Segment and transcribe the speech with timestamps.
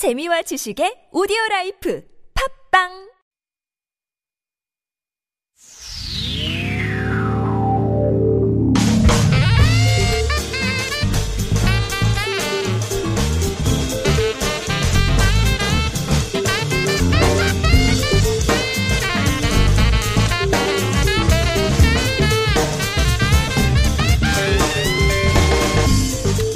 [0.00, 2.00] 재미와 지식의 오디오 라이프
[2.32, 2.88] 팝빵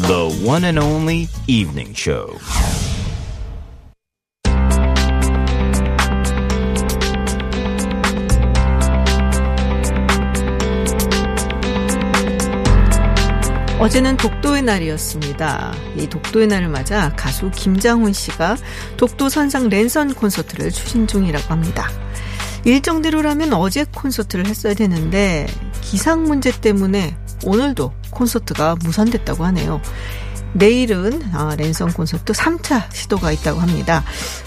[0.01, 2.41] The one and only evening show.
[13.85, 15.75] 어제는 독도의 날이었습니다.
[15.99, 18.57] 이 독도의 날을 맞아 가수 김장훈 씨가
[18.97, 21.91] 독도 선상 랜선 콘서트를 추진 중이라고 합니다.
[22.65, 25.47] 일정대로라면 어제 콘서트를 했어야 되는데
[25.83, 29.83] 기상 문제 때문에 오늘도 콘서트가 무산됐다고 하네요.
[30.55, 34.03] 내일은 아, 랜선 콘서트 3차 시도가 있다고 합니다.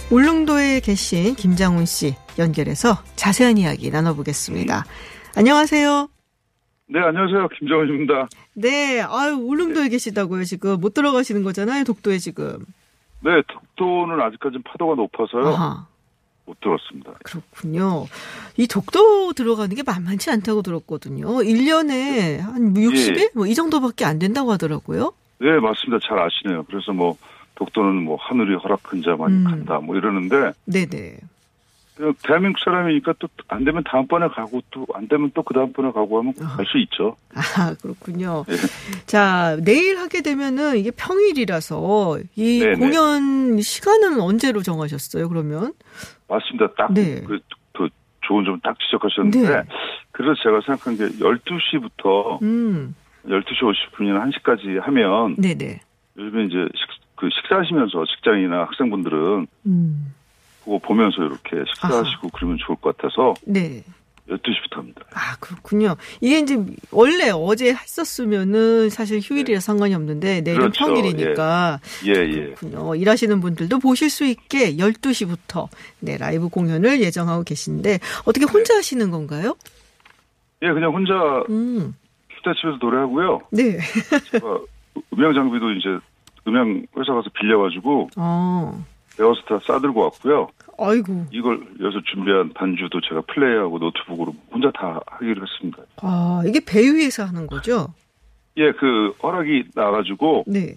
[0.10, 4.84] 울릉도에 계신 김장훈 씨 연결해서 자세한 이야기 나눠보겠습니다.
[5.36, 6.17] 안녕하세요.
[6.90, 7.50] 네, 안녕하세요.
[7.50, 8.30] 김정은입니다.
[8.54, 10.80] 네, 아유, 울릉도에 계시다고요, 지금.
[10.80, 12.60] 못 들어가시는 거잖아요, 독도에 지금.
[13.20, 15.48] 네, 독도는 아직까지 파도가 높아서요.
[15.48, 15.88] 아하,
[16.46, 17.12] 못 들었습니다.
[17.24, 18.06] 그렇군요.
[18.56, 21.28] 이 독도 들어가는 게 만만치 않다고 들었거든요.
[21.28, 23.20] 1년에 한 60일?
[23.20, 23.30] 예.
[23.36, 25.12] 뭐이 정도밖에 안 된다고 하더라고요.
[25.40, 26.00] 네, 맞습니다.
[26.08, 26.64] 잘 아시네요.
[26.70, 27.18] 그래서 뭐,
[27.56, 29.44] 독도는 뭐, 하늘이 허락한 자만 음.
[29.44, 31.18] 간다, 뭐 이러는데, 네네.
[31.98, 36.20] 그냥 대한민국 사람이니까 또 안 되면 다음번에 가고, 또 안 되면 또 그 다음번에 가고
[36.20, 37.16] 하면 갈 수 있죠.
[37.34, 38.44] 아, 그렇군요.
[38.50, 38.56] 예.
[39.06, 42.76] 자, 내일 하게 되면은 이게 평일이라서 이 네네.
[42.76, 45.74] 공연 시간은 언제로 정하셨어요, 그러면?
[46.28, 46.74] 맞습니다.
[46.78, 47.22] 딱, 네.
[47.22, 47.40] 그,
[47.74, 47.90] 그
[48.22, 49.64] 좋은 점 딱 지적하셨는데, 네.
[50.12, 52.96] 그래서 제가 생각한 게 12시부터 음,
[53.26, 55.80] 12시 50분이나 1시까지 하면, 네네.
[56.18, 60.14] 요즘에 이제 식, 그 식사하시면서 직장이나 학생분들은 음,
[60.68, 63.84] 그거 보면서 이렇게 식사하시고 그러면 좋을 것 같아서 네.
[64.30, 65.02] 12시부터 합니다.
[65.14, 65.96] 아, 그렇군요.
[66.20, 70.86] 이게 이제 원래 어제 했었으면은 사실 휴일이라 상관이 없는데 내일은 그렇죠.
[70.86, 72.54] 평일이니까 예, 예.
[72.54, 72.96] 그렇군요.
[72.96, 75.70] 일하시는 분들도 보실 수 있게 12시부터
[76.02, 79.56] 네, 라이브 공연을 예정하고 계신데 어떻게 혼자 하시는 건가요?
[80.62, 81.14] 예, 그냥 혼자
[81.50, 81.96] 음.
[82.30, 83.40] 휴대집에서 노래하고요.
[83.52, 83.78] 네.
[84.30, 84.60] 제가
[85.14, 85.98] 음향 장비도 이제
[86.46, 88.86] 음향 회사 가서 빌려가지고 어.
[89.18, 90.50] 배워서 다 싸들고 왔고요.
[90.80, 91.26] 아이고.
[91.32, 95.84] 이걸 여기서 준비한 반주도 제가 플레이하고 노트북으로 혼자 다 하기로 했습니다.
[96.02, 97.94] 아, 이게 배 위에서 하는 거죠?
[98.58, 100.76] 예, 그 허락이 나가지고 네.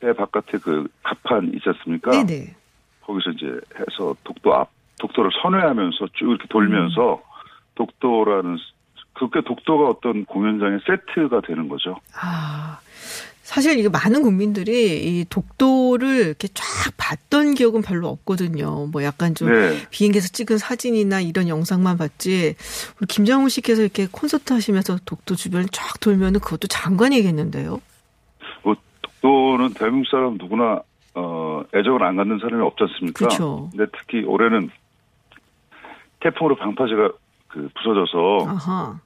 [0.00, 2.10] 배 바깥에 그 갑판 있지 않습니까?
[2.10, 2.56] 네, 네.
[3.02, 3.46] 거기서 이제
[3.78, 7.22] 해서 독도 앞 독도를 선회하면서 쭉 이렇게 돌면서 음.
[7.76, 8.56] 독도라는
[9.14, 11.96] 그렇게 독도가 어떤 공연장의 세트가 되는 거죠.
[12.20, 12.78] 아,
[13.48, 18.88] 사실 이게 많은 국민들이 이 독도를 이렇게 쫙 봤던 기억은 별로 없거든요.
[18.92, 19.74] 뭐 약간 좀 네.
[19.90, 22.56] 비행기에서 찍은 사진이나 이런 영상만 봤지.
[23.00, 27.80] 우리 김장훈 씨께서 이렇게 콘서트 하시면서 독도 주변을 쫙 돌면은 그것도 장관이겠는데요.
[28.64, 30.82] 뭐 독도는 대한민국 사람 누구나
[31.14, 33.28] 어 애정을 안 갖는 사람이 없지 않습니까?
[33.28, 33.70] 그쵸.
[33.74, 34.68] 근데 특히 올해는
[36.20, 37.12] 태풍으로 방파제가
[37.48, 39.00] 그 부서져서 아하.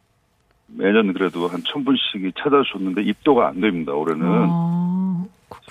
[0.77, 3.93] 매년 그래도 한 천 분씩이 찾아줬는데 입도가 안 됩니다.
[3.93, 5.25] 올해는 아,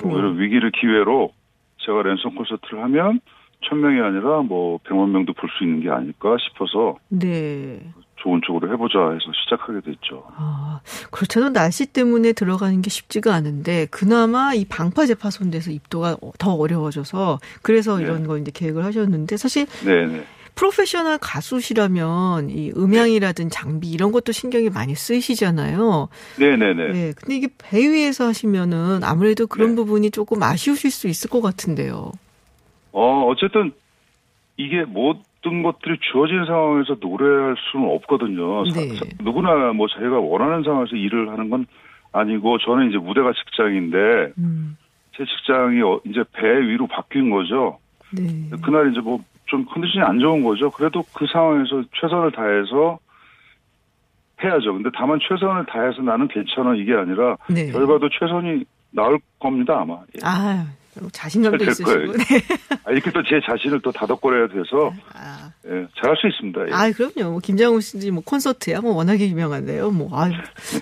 [0.03, 0.29] 오히려.
[0.29, 1.33] 위기를 기회로
[1.77, 3.19] 제가 랜선 콘서트를 하면
[3.63, 7.79] 천 명이 아니라 뭐 백만 명도 볼 수 있는 게 아닐까 싶어서 네.
[8.17, 10.23] 좋은 쪽으로 해보자 해서 시작하게 됐죠.
[10.35, 10.79] 아,
[11.09, 11.49] 그렇잖아.
[11.49, 18.03] 날씨 때문에 들어가는 게 쉽지가 않은데, 그나마 이 방파제 파손돼서 입도가 더 어려워져서, 그래서 네.
[18.03, 20.23] 이런 거 이제 계획을 하셨는데, 사실 네네.
[20.55, 26.09] 프로페셔널 가수시라면 이 음향이라든 장비 이런 것도 신경이 많이 쓰이시잖아요.
[26.39, 26.91] 네네네.
[26.93, 27.13] 네.
[27.17, 29.75] 근데 이게 배 위에서 하시면은 아무래도 그런 네.
[29.77, 32.11] 부분이 조금 아쉬우실 수 있을 것 같은데요.
[32.91, 33.71] 어, 어쨌든
[34.57, 38.65] 이게 모든 것들이 주어진 상황에서 노래할 수는 없거든요.
[38.69, 38.95] 사- 네.
[38.95, 41.65] 사- 누구나 뭐 자기가 원하는 상황에서 일을 하는 건
[42.11, 44.77] 아니고 저는 이제 무대가 직장인데 음.
[45.15, 47.79] 제 직장이 어- 이제 배 위로 바뀐 거죠.
[48.13, 48.49] 네.
[48.63, 50.71] 그날 이제 뭐 좀 컨디션이 안 좋은 거죠.
[50.71, 52.97] 그래도 그 상황에서 최선을 다해서
[54.41, 54.73] 해야죠.
[54.73, 57.69] 근데 다만 최선을 다해서 나는 괜찮아 이게 아니라 네.
[57.71, 59.99] 결과도 최선이 나올 겁니다 아마.
[60.15, 60.19] 예.
[60.23, 60.65] 아,
[61.11, 61.89] 자신감도 될 있으시고.
[61.91, 62.11] 거예요.
[62.13, 62.23] 네.
[62.83, 65.51] 아, 이렇게 또 제 자신을 또 다독거려야 돼서 아.
[65.65, 66.67] 예, 잘할 수 있습니다.
[66.67, 66.71] 예.
[66.73, 67.31] 아, 그럼요.
[67.31, 69.91] 뭐 김장훈 씨뭐 콘서트야 뭐 워낙에 유명한데요.
[69.91, 70.29] 뭐 아,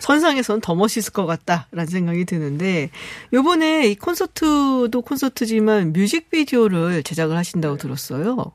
[0.01, 2.89] 선상에서는 더 멋있을 것 같다라는 생각이 드는데
[3.33, 8.51] 요번에 이 콘서트도 콘서트지만 뮤직비디오를 제작을 하신다고 들었어요.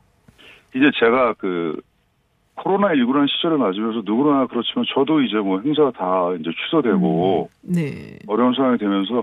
[0.75, 1.79] 이제 제가 그
[2.57, 8.17] 코로나19라는 시절을 맞으면서 누구나 그렇지만 저도 이제 뭐 행사가 다 이제 취소되고 네.
[8.27, 9.17] 어려운 상황이 되면서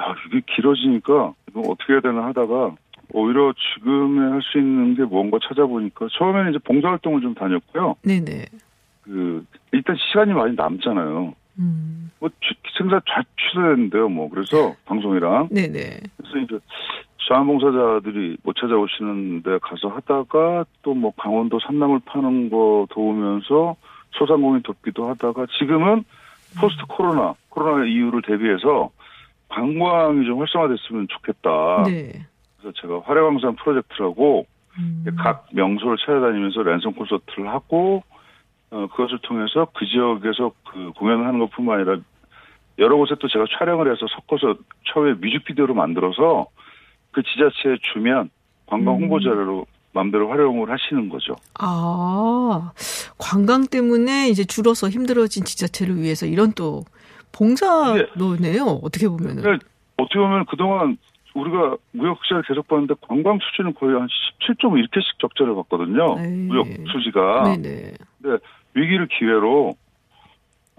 [0.00, 2.74] 야, 이게 길어지니까 이거 어떻게 해야 되나 하다가
[3.12, 7.96] 오히려 지금에 할 수 있는 게 뭔가 찾아보니까 처음에는 이제 봉사활동을 좀 다녔고요.
[8.02, 8.44] 네네.
[9.02, 11.32] 그 일단 시간이 많이 남잖아요.
[11.60, 12.10] 음.
[12.20, 14.08] 뭐 취- 생사 잘 취소됐는데요.
[14.10, 16.00] 뭐 그래서 방송이랑 네네.
[16.18, 16.58] 그래서 이제
[17.28, 23.76] 자원봉사자들이 못 찾아오시는 데 가서 하다가 또 뭐 강원도 산나물 파는 거 도우면서
[24.12, 26.04] 소상공인 돕기도 하다가 지금은
[26.58, 28.90] 포스트 코로나 코로나 이후를 대비해서
[29.48, 31.84] 관광이 좀 활성화됐으면 좋겠다.
[31.86, 32.26] 네.
[32.56, 34.46] 그래서 제가 화려광산 프로젝트라고
[34.78, 35.04] 음.
[35.18, 38.02] 각 명소를 찾아다니면서 랜선 콘서트를 하고
[38.70, 41.98] 어, 그것을 통해서 그 지역에서 그 공연을 하는 것뿐만 아니라
[42.78, 44.56] 여러 곳에 또 제가 촬영을 해서 섞어서
[44.92, 46.46] 처음에 뮤직비디오로 만들어서
[47.12, 48.30] 그 지자체에 주면
[48.66, 49.02] 관광 음.
[49.02, 51.34] 홍보 자료로 마음대로 활용을 하시는 거죠.
[51.58, 52.72] 아,
[53.18, 56.84] 관광 때문에 이제 줄어서 힘들어진 지자체를 위해서 이런 또
[57.32, 58.64] 봉사로네요.
[58.82, 59.42] 어떻게 보면은.
[59.42, 59.64] 근데
[59.96, 60.98] 어떻게 보면 그동안
[61.34, 64.08] 우리가 무역 흑자를 계속 봤는데 관광 수지는 거의 한
[64.40, 66.16] 17.5 이렇게씩 적자를 봤거든요.
[66.18, 66.46] 에이.
[66.48, 67.56] 무역 수지가.
[67.56, 67.94] 네네.
[68.74, 69.74] 위기를 기회로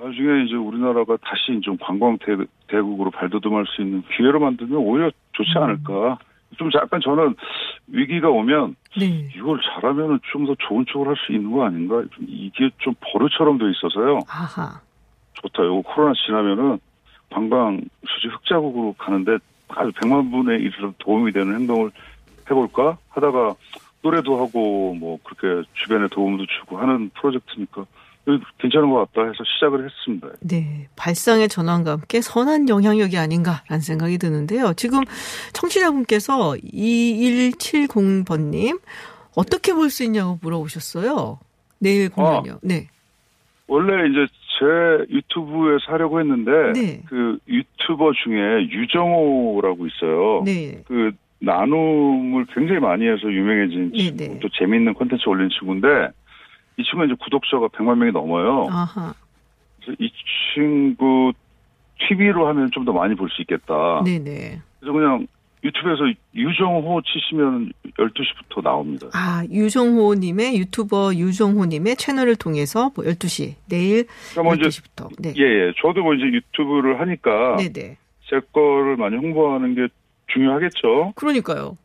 [0.02, 2.36] 나중에 이제 우리나라가 다시 좀 관광 대,
[2.68, 5.64] 대국으로 발돋움할 수 있는 기회로 만들면 오히려 좋지 음.
[5.64, 6.18] 않을까.
[6.58, 7.36] 좀 약간 저는
[7.88, 9.30] 위기가 오면 네.
[9.36, 12.02] 이걸 잘하면 좀 더 좋은 쪽으로 할 수 있는 거 아닌가.
[12.12, 14.22] 좀 이게 좀 버릇처럼 돼 있어서요.
[14.28, 14.80] 아하.
[15.34, 15.64] 좋다.
[15.64, 16.80] 요거 코로나 지나면은
[17.30, 19.38] 관광 수지 흑자국으로 가는데
[19.68, 21.92] 아주 100만 분의 1로 도움이 되는 행동을
[22.50, 23.54] 해볼까 하다가
[24.02, 27.86] 노래도 하고 뭐 그렇게 주변에 도움도 주고 하는 프로젝트니까
[28.60, 30.30] 괜찮은 것 같다 해서 시작을 했습니다.
[30.42, 30.88] 네.
[30.96, 34.74] 발상의 전환과 함께 선한 영향력이 아닌가라는 생각이 드는데요.
[34.76, 35.02] 지금
[35.54, 38.80] 청취자분께서 2170번님,
[39.36, 41.40] 어떻게 볼 수 있냐고 물어보셨어요.
[41.80, 42.60] 내일 공연요.
[42.62, 42.88] 네.
[43.68, 44.28] 원래 이제
[44.60, 44.66] 제
[45.10, 47.02] 유튜브에서 하려고 했는데 네.
[47.08, 50.44] 그 유튜버 중에 유정호라고 있어요.
[50.46, 50.84] 네.
[50.86, 54.40] 그 나눔을 굉장히 많이 해서 유명해진 네, 친구, 네.
[54.42, 55.88] 또 재미있는 콘텐츠 올린 친구인데
[56.80, 58.68] 이 친구가 이제 구독자가 100만 명이 넘어요.
[58.70, 59.14] 아하.
[59.82, 60.10] 그래서 이
[60.54, 61.34] 친구
[62.08, 64.02] TV로 하면 좀 더 많이 볼 수 있겠다.
[64.06, 64.62] 네네.
[64.80, 65.28] 그래서 그냥
[65.62, 66.04] 유튜브에서
[66.34, 69.08] 유정호 치시면 12시부터 나옵니다.
[69.14, 75.10] 아, 유정호 님의 유튜버 유정호 님의 채널을 통해서 뭐 12시, 내일 그러니까 뭐 이제 12시부터.
[75.20, 75.34] 네.
[75.38, 75.74] 예, 예.
[75.82, 77.98] 저도 뭐 이제 유튜브를 하니까 네네.
[78.30, 79.88] 제 거를 많이 홍보하는 게
[80.28, 81.12] 중요하겠죠.
[81.16, 81.78] 그러니까요.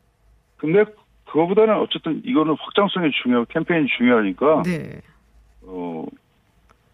[0.55, 0.85] 근데
[1.35, 5.01] 그거보다는 어쨌든 이거는 확장성이 중요하고 캠페인이 중요하니까 네.
[5.63, 6.05] 어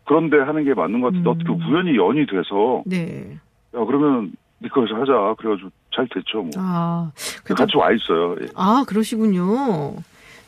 [0.05, 1.35] 그런데 하는 게 맞는 것 같은데 음.
[1.35, 3.38] 어떻게 우연히 연이 돼서 네.
[3.75, 7.11] 야 그러면 네 거에서 하자 그래가지고 잘 됐죠 뭐 아,
[7.43, 8.35] 그래도 같이 와 있어요.
[8.41, 8.47] 예.
[8.55, 9.93] 아, 그러시군요.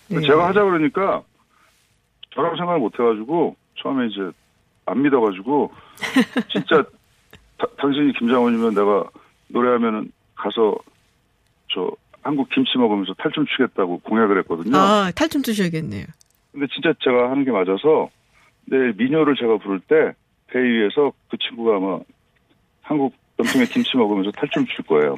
[0.09, 0.21] 네.
[0.21, 1.21] 제가 하자 그러니까
[2.33, 4.21] 저라고 생각을 못 해가지고 처음에 이제
[4.87, 5.71] 안 믿어가지고
[6.51, 6.83] 진짜
[7.59, 9.03] 다- 당신이 김장원이면 내가
[9.49, 10.75] 노래하면은 가서
[11.71, 11.91] 저
[12.23, 14.75] 한국 김치 먹으면서 탈춤 추겠다고 공약을 했거든요.
[14.77, 16.05] 아, 탈춤 추셔야겠네요.
[16.51, 18.09] 근데 진짜 제가 하는 게 맞아서
[18.65, 20.23] 내 민요를 제가 부를 때
[20.53, 21.99] 배 위에서 그 친구가 아마
[22.81, 25.15] 한국 전통의 김치 먹으면서 탈춤 출 거예요.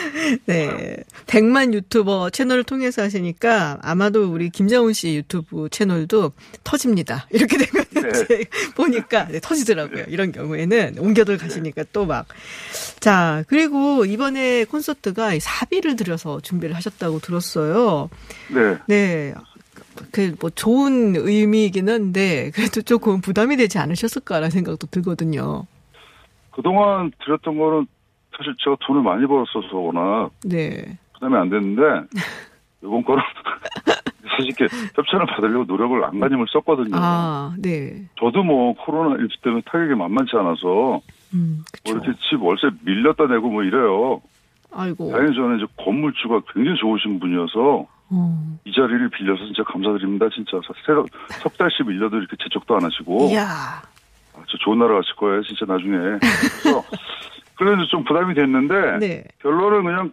[0.46, 0.96] 네.
[1.26, 6.32] 100만 유튜버 채널을 통해서 하시니까 아마도 우리 김장훈 씨 유튜브 채널도
[6.64, 7.26] 터집니다.
[7.30, 8.44] 이렇게 된거 는 네.
[8.76, 10.04] 보니까 네, 터지더라고요.
[10.08, 12.26] 이런 경우에는 옮겨들 가시니까 또 막.
[13.00, 18.10] 자, 그리고 이번에 콘서트가 이 사비를 들여서 준비를 하셨다고 들었어요.
[18.54, 18.78] 네.
[18.86, 19.34] 네.
[20.12, 25.66] 그뭐 좋은 의미이긴 한데 그래도 조금 부담이 되지 않으셨을까라는 생각도 들거든요.
[26.50, 27.86] 그동안 드렸던 거는
[28.36, 30.98] 사실 제가 돈을 많이 벌었어서 워낙 네.
[31.14, 31.82] 부담이 안 됐는데
[32.82, 33.22] 이번 거는
[34.38, 36.90] 사실 이렇게 협찬을 받으려고 노력을 안간힘을 썼거든요.
[36.94, 38.04] 아, 네.
[38.20, 41.00] 저도 뭐 코로나 일주 때문에 타격이 만만치 않아서
[41.34, 41.92] 음, 뭐.
[41.94, 44.22] 이렇게 집 월세 밀렸다 내고 뭐 이래요.
[44.72, 45.10] 아이고.
[45.10, 48.58] 다행히 저는 이제 건물주가 굉장히 좋으신 분이어서 어.
[48.64, 50.28] 이 자리를 빌려서 진짜 감사드립니다.
[50.34, 53.44] 진짜 세- 석 달씩 밀려도 이렇게 재촉도 안 하시고 이야.
[53.44, 55.42] 아, 저 좋은 나라 가실 거예요.
[55.42, 55.96] 진짜 나중에.
[56.62, 56.84] 그래서
[57.56, 59.24] 그래도 좀 부담이 됐는데 네.
[59.42, 60.12] 결론은 그냥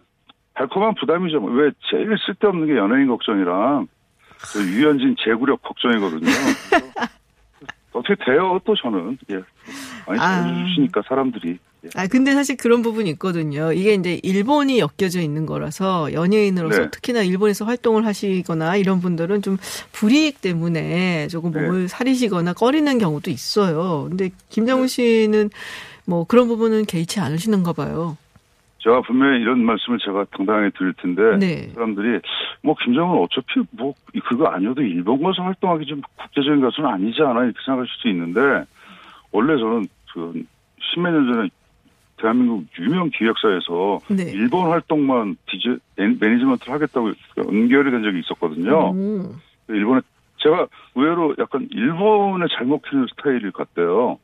[0.54, 1.38] 달콤한 부담이죠.
[1.40, 1.50] 뭐.
[1.52, 3.95] 왜 제일 쓸데없는 게 연예인 걱정이랑 저
[4.56, 6.30] 유현진 제구력 걱정이거든요.
[7.92, 8.60] 어떻게 돼요?
[8.64, 9.36] 또 저는 예
[10.06, 10.42] 많이 아.
[10.42, 11.88] 잘해주시니까 사람들이 예.
[11.94, 13.72] 아, 근데 사실 그런 부분이 있거든요.
[13.72, 16.90] 이게 이제 일본이 엮여져 있는 거라서 연예인으로서 네.
[16.90, 19.56] 특히나 일본에서 활동을 하시거나 이런 분들은 좀
[19.92, 21.62] 불이익 때문에 조금 네.
[21.62, 24.06] 몸을 사리시거나 꺼리는 경우도 있어요.
[24.08, 24.88] 근데 김정은 네.
[24.88, 25.50] 씨는
[26.06, 28.16] 뭐 그런 부분은 개의치 않으시는가 봐요.
[28.86, 31.68] 제가 분명히 이런 말씀을 제가 당당하게 드릴 텐데 네.
[31.74, 32.20] 사람들이
[32.62, 33.92] 뭐 김정은 어차피 뭐
[34.28, 38.40] 그거 아니어도 일본 가서 활동하기 좀 국제적인 가수는 아니지 않아 이렇게 생각할 수도 있는데
[39.32, 40.40] 원래 저는 그
[40.80, 41.48] 십몇 년 전에
[42.18, 44.30] 대한민국 유명 기획사에서 네.
[44.30, 48.92] 일본 활동만 디제 매니지먼트를 하겠다고 연결이 된 적이 있었거든요.
[48.92, 49.32] 음.
[49.68, 50.00] 일본에
[50.38, 54.18] 제가 의외로 약간 일본에 잘 먹히는 스타일 같대요.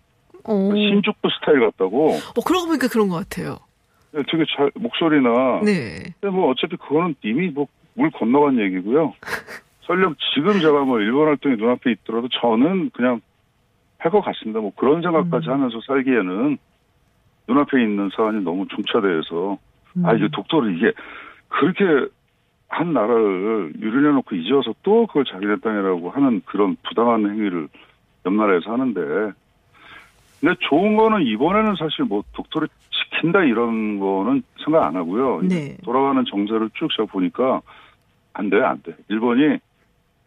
[0.44, 0.70] 어.
[0.72, 2.12] 신주쿠 스타일 같다고.
[2.12, 3.58] 어, 그러고 보니까 그런 것 같아요.
[4.12, 5.60] 되게 잘 목소리나.
[5.64, 6.12] 네.
[6.20, 9.14] 근데 뭐 어차피 그거는 이미 뭐 물 건너간 얘기고요.
[9.82, 13.20] 설령 지금 제가 뭐 일본 활동이 눈앞에 있더라도 저는 그냥
[13.98, 14.60] 할 것 같습니다.
[14.60, 15.52] 뭐 그런 생각까지 음.
[15.52, 16.58] 하면서 살기에는
[17.48, 19.58] 눈앞에 있는 사안이 너무 중차대해서
[19.96, 20.06] 음.
[20.06, 20.92] 아 이게 독도를 이게
[21.48, 22.08] 그렇게
[22.68, 27.68] 한 나라를 유린해 놓고 이제 와서 또 그걸 자기네 땅이라고 하는 그런 부당한 행위를
[28.24, 29.32] 옆 나라에서 하는데
[30.42, 35.40] 근데 좋은 거는 이번에는 사실 뭐 독도를 지킨다 이런 거는 생각 안 하고요.
[35.42, 35.76] 네.
[35.84, 37.62] 돌아가는 정세를 쭉 제가 보니까
[38.32, 38.92] 안 돼요, 안 돼.
[39.08, 39.58] 일본이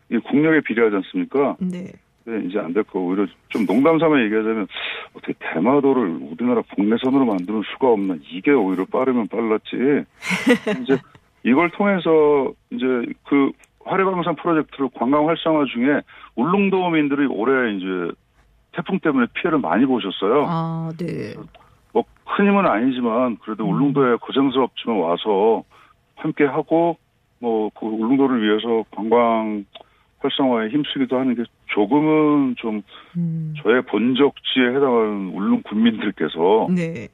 [0.09, 1.57] 이 국력에 비례하지 않습니까?
[1.59, 1.91] 네.
[2.23, 4.67] 네, 이제 안 될거 오히려 좀 농담 삼아 얘기하자면
[5.13, 10.05] 어떻게 대마도를 우리나라 국내선으로 만드는 수가 없나 이게 오히려 빠르면 빨랐지
[10.81, 10.97] 이제
[11.43, 12.85] 이걸 통해서 이제
[13.27, 13.51] 그
[13.83, 16.01] 화려광산 프로젝트를 관광 활성화 중에
[16.35, 18.15] 울릉도민들이 올해 이제
[18.75, 20.45] 태풍 때문에 피해를 많이 보셨어요.
[20.47, 21.33] 아, 네.
[21.93, 23.71] 뭐큰 힘은 아니지만 그래도 음.
[23.71, 25.63] 울릉도에 고생스럽지만 와서
[26.15, 26.97] 함께 하고
[27.39, 29.65] 뭐 그 울릉도를 위해서 관광
[30.19, 32.81] 활성화에 힘쓰기도 하는 게 조금은 좀
[33.17, 33.53] 음.
[33.61, 37.07] 저의 본적지에 해당하는 울릉 군민들께서 네.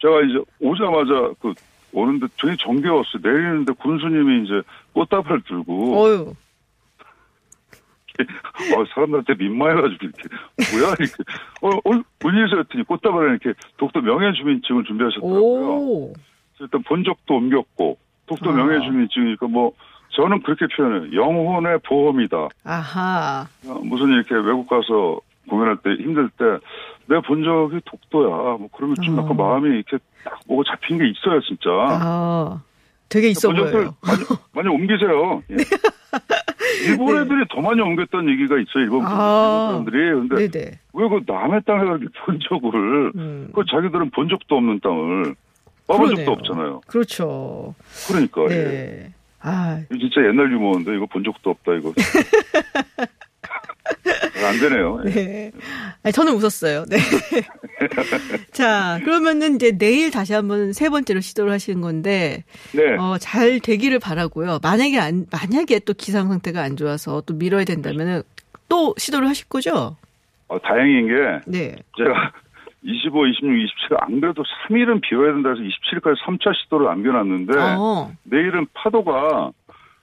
[0.00, 1.54] 제가 이제 오자마자 그
[1.92, 3.22] 오는데 되게 정겨웠어요.
[3.22, 4.60] 내리는데 군수님이 이제
[4.92, 6.34] 꽃다발 들고 어유.
[8.76, 10.28] 어, 사람들한테 민망해가지고 이렇게
[10.72, 11.14] 뭐야 이렇게
[11.62, 15.40] 어, 어 문의에서 했더니 꽃다발에 이렇게 독도 명예주민증을 준비하셨더라고요.
[15.40, 16.12] 오.
[16.60, 18.52] 일단 본 적도 옮겼고 독도 아.
[18.52, 19.72] 명예주민증이니까 뭐
[20.10, 21.14] 저는 그렇게 표현해요.
[21.14, 22.48] 영혼의 보험이다.
[22.64, 23.46] 아하.
[23.66, 26.44] 어, 무슨 이렇게 외국 가서 공연할 때 힘들 때
[27.06, 28.56] 내가 본 적이 독도야.
[28.58, 29.22] 뭐 그러면 좀 어.
[29.22, 31.70] 약간 마음이 이렇게 딱 뭐가 잡힌 게 있어요, 진짜.
[31.70, 32.62] 아.
[33.08, 33.94] 되게 있어 본 적들 보여요.
[34.02, 35.42] 많이, 많이 옮기세요.
[35.50, 35.56] 예.
[36.86, 37.20] 일본 네.
[37.22, 39.68] 애들이 더 많이 옮겼다는 얘기가 있어요, 일본, 아.
[39.70, 40.28] 사람들이.
[40.28, 40.78] 근데 네네.
[40.92, 43.50] 왜그 남의 땅에 그렇게 본 적을, 음.
[43.54, 45.34] 그 자기들은 본 적도 없는 땅을
[45.88, 46.16] 와본.
[46.16, 46.80] 적도 없잖아요.
[46.86, 47.74] 그렇죠.
[48.08, 48.42] 그러니까.
[48.50, 48.54] 예.
[48.54, 49.12] 네.
[49.40, 51.92] 아, 이거 진짜 옛날 유머인데 이거 본 적도 없다 이거.
[54.46, 55.00] 안 되네요.
[55.06, 55.10] 예.
[55.10, 55.52] 네.
[56.02, 56.84] 아니, 저는 웃었어요.
[56.88, 56.96] 네.
[58.52, 62.96] 자, 그러면은 이제 내일 다시 한번 세 번째로 시도를 하시는 건데, 네.
[62.98, 64.60] 어, 잘 되기를 바라고요.
[64.62, 68.22] 만약에 안, 만약에 또 기상 상태가 안 좋아서 또 미뤄야 된다면은
[68.68, 69.96] 또 시도를 하실 거죠?
[70.48, 71.14] 어, 다행인 게
[71.46, 71.76] 네.
[71.96, 72.32] 제가
[72.82, 78.66] 25, 26, 27, 안 그래도 3일은 비워야 된다 해서 27일까지 3차 시도를 남겨놨는데 어, 내일은
[78.74, 79.50] 파도가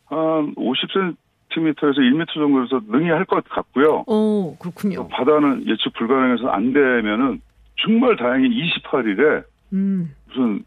[0.06, 1.16] 한 50cm
[1.62, 4.03] 에서 1m 정도에서 능히 할 것 같고요.
[4.07, 5.07] 어, 그렇군요.
[5.10, 7.41] 바다는 예측 불가능해서 안 되면은
[7.86, 9.43] 정말 다행히 28일에
[9.74, 10.13] 음.
[10.27, 10.63] 무슨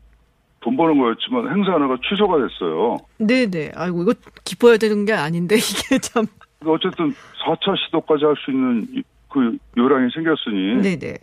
[0.61, 2.97] 돈 버는 거였지만 행사 하나가 취소가 됐어요.
[3.19, 3.73] 네네.
[3.77, 4.15] 아이고, 이거
[4.45, 6.27] 기뻐야 되는 게 아닌데, 이게 참.
[6.59, 7.13] 그러니까 어쨌든
[7.45, 11.19] 4차 시도까지 할 수 있는 이- 그 요량이 생겼으니 네네.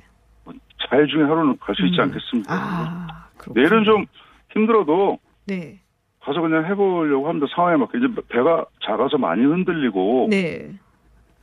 [0.89, 2.03] 잘 중에 하루는 갈 수 있지 음.
[2.03, 2.53] 않겠습니까?
[2.53, 3.61] 아, 그렇군요.
[3.61, 4.05] 내일은 좀
[4.51, 5.17] 힘들어도
[5.47, 5.79] 네.
[6.23, 7.47] 가서 그냥 해보려고 합니다.
[7.53, 10.71] 상황에 맞게 이제 배가 작아서 많이 흔들리고 네.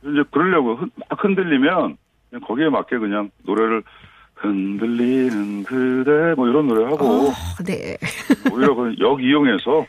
[0.01, 1.97] 이제 그러려고 흔- 막 흔들리면
[2.29, 3.83] 그냥 거기에 맞게 그냥 노래를
[4.35, 7.31] 흔들리는 그대 뭐 이런 노래 하고 어,
[7.63, 7.95] 네.
[8.51, 9.85] 오히려 그역 이용해서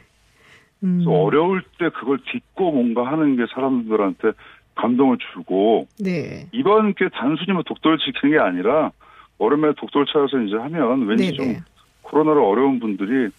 [0.85, 4.33] 음, 어려울 때 그걸 딛고 뭔가 하는 게 사람들한테
[4.75, 6.47] 감동을 주고 네.
[6.53, 8.91] 이번 게 단순히 뭐 독도를 지키는 게 아니라
[9.39, 11.37] 얼음에 독도를 찾아서 이제 하면 왠지 네네.
[11.37, 11.57] 좀
[12.03, 13.31] 코로나로 어려운 분들이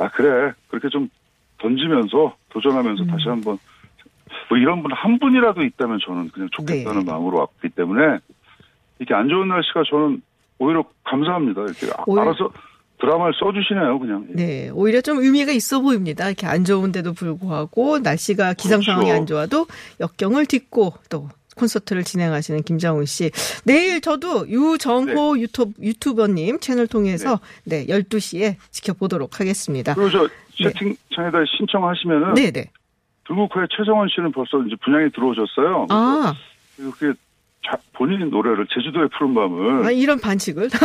[0.00, 1.08] 아 그래 그렇게 좀
[1.58, 3.06] 던지면서 도전하면서 음.
[3.08, 3.58] 다시 한번
[4.48, 7.10] 뭐 이런 분 한 분이라도 있다면 저는 그냥 좋겠다는 네.
[7.12, 8.18] 마음으로 왔기 때문에
[8.98, 10.22] 이렇게 안 좋은 날씨가 저는
[10.58, 12.50] 오히려 감사합니다 이렇게 아- 오히려- 알아서
[12.98, 16.26] 드라마를 써주시네요 그냥 네, 오히려 좀 의미가 있어 보입니다.
[16.28, 19.20] 이렇게 안 좋은데도 불구하고 날씨가 기상 상황이 그렇죠.
[19.20, 19.66] 안 좋아도
[20.00, 21.28] 역경을 딛고 또
[21.60, 23.30] 콘서트를 진행하시는 김장훈 씨.
[23.64, 29.94] 내일 저도 유정호 유튜브, 유튜버님 채널 통해서 네, 12시에 지켜보도록 하겠습니다.
[29.94, 30.28] 그리고 저
[30.62, 30.72] 네.
[30.72, 32.70] 채팅창에다 신청하시면은 네, 네.
[33.26, 35.86] 들국화의 최정원 씨는 벌써 이제 분양이 들어오셨어요.
[35.90, 36.34] 아,
[36.78, 37.18] 이렇게 자-
[37.92, 40.68] 본인 노래를 제주도의 푸른 밤을 아, 이런 반칙을.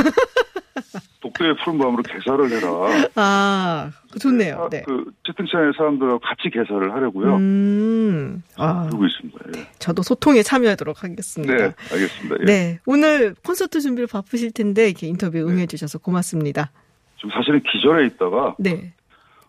[1.21, 3.09] 독도의 푸른 밤으로 개사를 해라.
[3.15, 4.63] 아, 좋네요.
[4.65, 4.83] 아, 네.
[4.85, 7.35] 그 채팅창의 사람들하고 같이 개사를 하려고요.
[7.37, 9.39] 음, 아, 그러고 있습니다.
[9.57, 9.67] 예.
[9.79, 11.55] 저도 소통에 참여하도록 하겠습니다.
[11.55, 12.35] 네, 알겠습니다.
[12.41, 12.45] 예.
[12.45, 16.71] 네, 오늘 콘서트 준비를 바쁘실 텐데 이렇게 인터뷰 응해주셔서 고맙습니다.
[17.17, 18.93] 지금 사실은 기절해 있다가 네.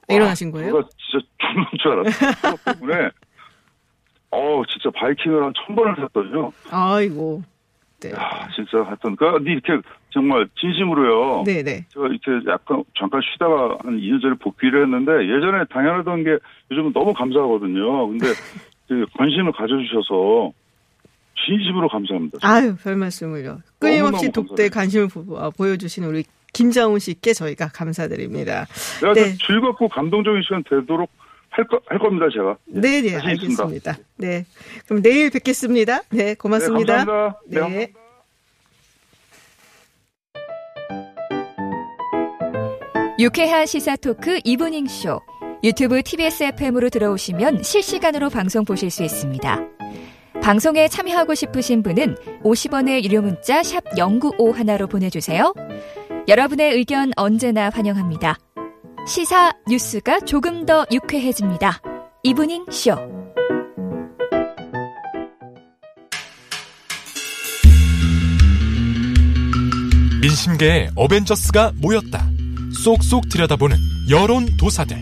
[0.09, 0.73] 와, 일어나신 거예요?
[0.73, 2.57] 제가 진짜 죽는 줄 알았어요.
[2.79, 3.11] 때문에
[4.31, 6.53] 어 진짜 바이킹을 한 천 번을 탔더니요.
[6.71, 7.43] 아이고.
[8.01, 8.11] 네.
[8.13, 9.81] 야, 진짜 하여튼, 그, 이렇게
[10.11, 11.45] 정말 진심으로요.
[11.47, 11.87] 네, 네.
[11.95, 16.37] 제가 이렇게 약간 잠깐 쉬다가 한 2년 전에 복귀를 했는데 예전에 당연하던 게
[16.71, 18.09] 요즘은 너무 감사하거든요.
[18.09, 18.27] 근데
[18.89, 20.53] 그 관심을 가져주셔서
[21.47, 22.39] 진심으로 감사합니다.
[22.43, 23.61] 아유, 별 말씀을요.
[23.79, 24.71] 끊임없이 감사해요.
[24.71, 28.67] 관심을 보- 어, 보여주시는 우리 김장훈 씨께 저희가 감사드립니다.
[29.01, 29.25] 내가 네.
[29.37, 31.11] 좀 즐겁고 감동적인 시간 되도록
[31.57, 32.59] 할, 거, 할 겁니다, 제가.
[32.75, 33.17] 예, 네, 네.
[33.17, 33.97] 알겠습니다.
[34.17, 34.45] 네.
[34.87, 36.03] 그럼 내일 뵙겠습니다.
[36.11, 36.99] 네, 고맙습니다.
[36.99, 37.41] 네, 감사합니다.
[37.47, 37.61] 네, 네.
[37.61, 38.01] 감사합니다.
[43.19, 45.19] 유쾌한 시사 토크 이브닝 쇼.
[45.65, 49.67] 유튜브 TBS FM으로 들어오시면 실시간으로 방송 보실 수 있습니다.
[50.43, 55.55] 방송에 참여하고 싶으신 분은 50원의 유료 문자 샵 0951로 보내주세요.
[56.29, 58.37] 여러분의 의견 언제나 환영합니다.
[59.07, 61.81] 시사 뉴스가 조금 더 유쾌해집니다.
[62.25, 62.97] 이브닝 쇼.
[70.21, 72.27] 민심계의 어벤져스가 모였다.
[72.83, 73.77] 쏙쏙 들여다보는
[74.11, 75.01] 여론 도사들.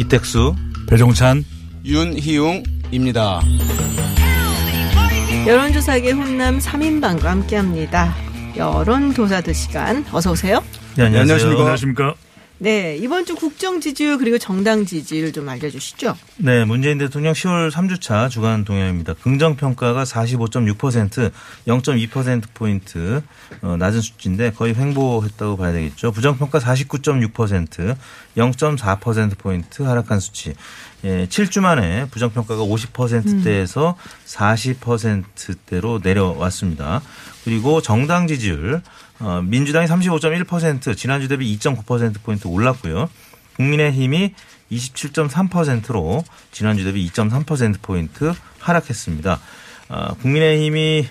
[0.00, 0.54] 이택수
[0.88, 1.44] 배종찬
[1.84, 3.42] 윤희웅입니다.
[5.46, 8.14] 여론조사계 훈남 3인방과 함께합니다.
[8.56, 10.64] 여론도사들 시간 어서 오세요.
[10.96, 11.60] 네, 안녕하십니까.
[11.60, 12.14] 안녕하십니까?
[12.58, 16.16] 네, 이번 주 국정 지지율 그리고 정당 지지율 좀 알려주시죠.
[16.36, 19.14] 네, 문재인 대통령 10월 3주차 주간 동향입니다.
[19.14, 21.32] 긍정 평가가 45.6%,
[21.66, 23.22] 0.2%포인트
[23.60, 26.12] 어, 낮은 수치인데 거의 횡보했다고 봐야 되겠죠.
[26.12, 27.96] 부정 평가 49.6%,
[28.36, 30.54] 0.4%포인트 하락한 수치.
[31.04, 33.96] 예, 7주 만에 부정 평가가 50%대에서
[34.26, 37.02] 40%대로 내려왔습니다.
[37.44, 38.80] 그리고 정당 지지율
[39.20, 43.08] 어, 민주당이 35.1% 지난주 대비 2.9%포인트 올랐고요.
[43.56, 44.34] 국민의힘이
[44.72, 49.40] 27.3%로 지난주 대비 2.3%포인트 하락했습니다.
[49.88, 51.06] 아, 국민의힘이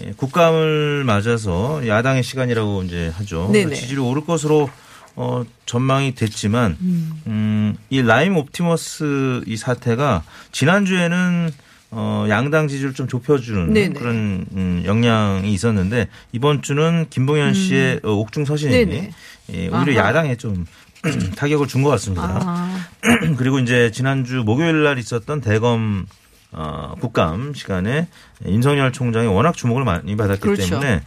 [0.00, 3.50] 예, 국감을 맞아서 야당의 시간이라고 이제 하죠.
[3.52, 3.74] 네네.
[3.74, 4.68] 지지율이 오를 것으로
[5.16, 11.52] 어, 전망이 됐지만, 음, 이 라임 옵티머스 이 사태가 지난주에는
[11.96, 13.94] 어, 양당 지지를 좀 좁혀주는 네네.
[13.98, 19.10] 그런 음, 영향이 있었는데 이번 주는 김봉현 씨의 어, 옥중 서신이 음.
[19.52, 20.08] 예, 오히려 아하.
[20.08, 20.66] 야당에 좀
[21.36, 22.40] 타격을 준 것 같습니다.
[22.42, 22.86] 아,
[23.38, 26.06] 그리고 이제 지난주 목요일 날 있었던 대검
[26.50, 28.08] 어, 국감 시간에
[28.46, 30.66] 윤석열 총장이 워낙 주목을 많이 받았기 그렇죠.
[30.80, 31.02] 때문에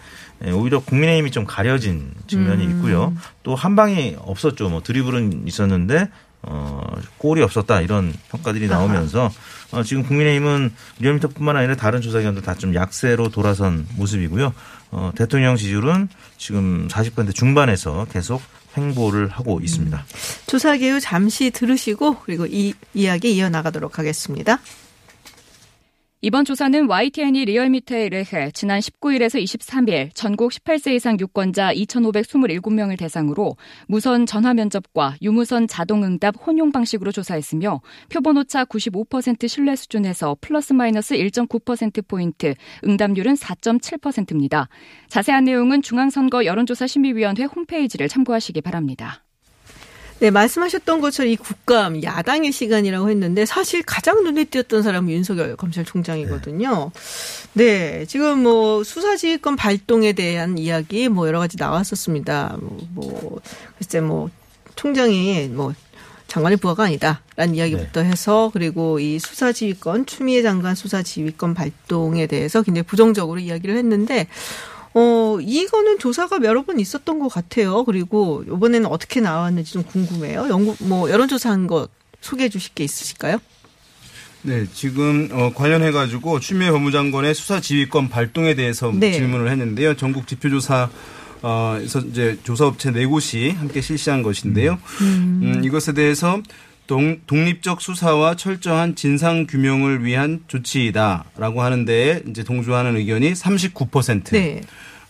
[0.45, 2.71] 예, 오히려 국민의힘이 좀 가려진 측면이 음.
[2.77, 3.13] 있고요.
[3.43, 4.69] 또 한 방이 없었죠.
[4.69, 6.09] 뭐 드리블은 있었는데
[6.43, 6.81] 어,
[7.17, 9.31] 골이 없었다 이런 평가들이 나오면서
[9.71, 14.53] 어, 지금 국민의힘은 리얼미터뿐만 아니라 다른 조사기관도 다 좀 약세로 돌아선 모습이고요.
[14.91, 18.41] 어, 대통령 지지율은 지금 40% 중반에서 계속
[18.77, 20.05] 횡보를 하고 있습니다.
[20.47, 24.59] 조사 개요 잠시 들으시고 그리고 이 이야기 이어나가도록 하겠습니다.
[26.27, 33.55] 이번 조사는 YTN이 리얼미터에 의뢰해 지난 19일에서 23일 전국 18세 이상 유권자 2,527명을 대상으로
[33.87, 40.73] 무선 전화 면접과 유무선 자동 응답 혼용 방식으로 조사했으며 표본 오차 95% 신뢰 수준에서 플러스
[40.73, 44.67] 마이너스 1.9%포인트, 응답률은 4.7%입니다.
[45.07, 49.23] 자세한 내용은 중앙선거 여론조사심의위원회 홈페이지를 참고하시기 바랍니다.
[50.19, 56.91] 네, 말씀하셨던 것처럼 이 국감 야당의 시간이라고 했는데 사실 가장 눈에 띄었던 사람은 윤석열 검찰총장이거든요.
[57.53, 62.57] 네, 지금 뭐 수사지휘권 발동에 대한 이야기 뭐 여러 가지 나왔었습니다.
[62.59, 63.41] 뭐, 뭐
[63.77, 64.29] 글쎄 뭐
[64.75, 65.73] 총장이 뭐
[66.27, 73.39] 장관의 부하가 아니다라는 이야기부터 해서 그리고 이 수사지휘권 추미애 장관 수사지휘권 발동에 대해서 굉장히 부정적으로
[73.39, 74.27] 이야기를 했는데
[74.97, 77.83] 어, 이거는 조사가 여러 번 있었던 것 같아요.
[77.83, 80.47] 그리고 이번에는 어떻게 나왔는지 좀 궁금해요.
[80.49, 81.89] 연구, 뭐, 여론조사한 것
[82.21, 83.37] 소개해 주실 게 있으실까요?
[84.41, 89.11] 네, 지금 어, 관련해 가지고 추미애 법무장관의 수사 지휘권 발동에 대해서 네.
[89.11, 89.95] 질문을 했는데요.
[89.97, 90.89] 전국 지표조사
[91.43, 94.79] 어에서 이제 조사업체 네 곳이 함께 실시한 것인데요.
[95.01, 96.41] 음, 이것에 대해서
[96.87, 104.31] 동, 독립적 수사와 철저한 진상 규명을 위한 조치이다라고 하는데 이제 동조하는 의견이 39%.
[104.31, 104.61] 네.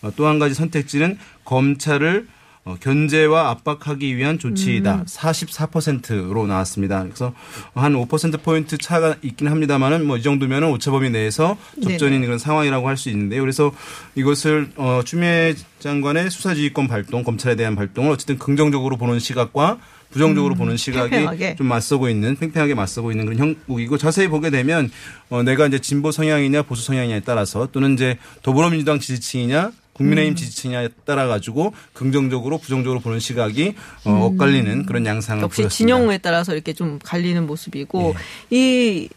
[0.02, 2.26] 어, 또한 가지 선택지는 검찰을
[2.64, 5.04] 어, 견제와 압박하기 위한 조치이다.
[5.06, 7.02] 44%로 나왔습니다.
[7.04, 7.32] 그래서
[7.74, 12.20] 한 5%포인트 차가 있긴 합니다만은 뭐 이 정도면은 오차범위 내에서 네네.
[12.26, 13.40] 그런 상황이라고 할 수 있는데요.
[13.40, 13.72] 그래서
[14.16, 19.78] 이것을 어, 추미애 장관의 수사지휘권 발동, 검찰에 대한 발동을 어쨌든 긍정적으로 보는 시각과
[20.10, 21.56] 부정적으로 보는 시각이 음, 팽팽하게.
[21.56, 24.90] 좀 맞서고 있는 팽팽하게 맞서고 있는 그런 형국이고 자세히 보게 되면
[25.30, 31.26] 어, 내가 이제 진보 성향이냐 보수 성향이냐에 따라서 또는 이제 더불어민주당 지지층이냐 국민의힘 지지층이냐에 따라
[31.26, 35.76] 가지고 긍정적으로 부정적으로 보는 시각이 어, 엇갈리는 그런 양상을 역시 보였습니다.
[35.76, 38.14] 진영에 따라서 이렇게 좀 갈리는 모습이고
[38.50, 39.08] 이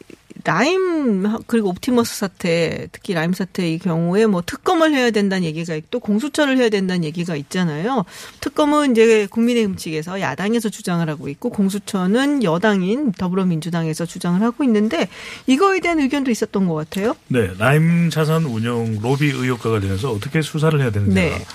[0.44, 6.00] 라임 그리고 옵티머스 사태 특히 라임 사태의 경우에 뭐 특검을 해야 된다는 얘기가 있고 또
[6.00, 8.06] 공수처를 해야 된다는 얘기가 있잖아요.
[8.40, 15.10] 특검은 이제 국민의힘 측에서 야당에서 주장을 하고 있고 공수처는 여당인 더불어민주당에서 주장을 하고 있는데
[15.48, 17.16] 이거에 대한 의견도 있었던 것 같아요.
[17.28, 21.14] 네, 라임 자산 운용 로비 의혹과 관련해서 어떻게 수사를 해야 되느냐.
[21.14, 21.46] 네.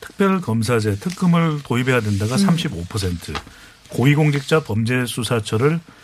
[0.00, 2.46] 특별검사제 특검을 도입해야 된다가 음.
[2.46, 3.34] 35%,
[3.90, 5.99] 고위공직자 범죄수사처를 어,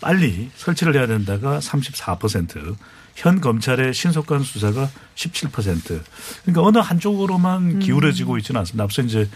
[0.00, 2.76] 빨리 설치를 해야 된다가 34%,
[3.14, 6.00] 현 검찰의 신속한 수사가 17%.
[6.42, 8.84] 그러니까 어느 한쪽으로만 기울어지고 있지는 않습니다.
[8.84, 9.28] 앞서 이제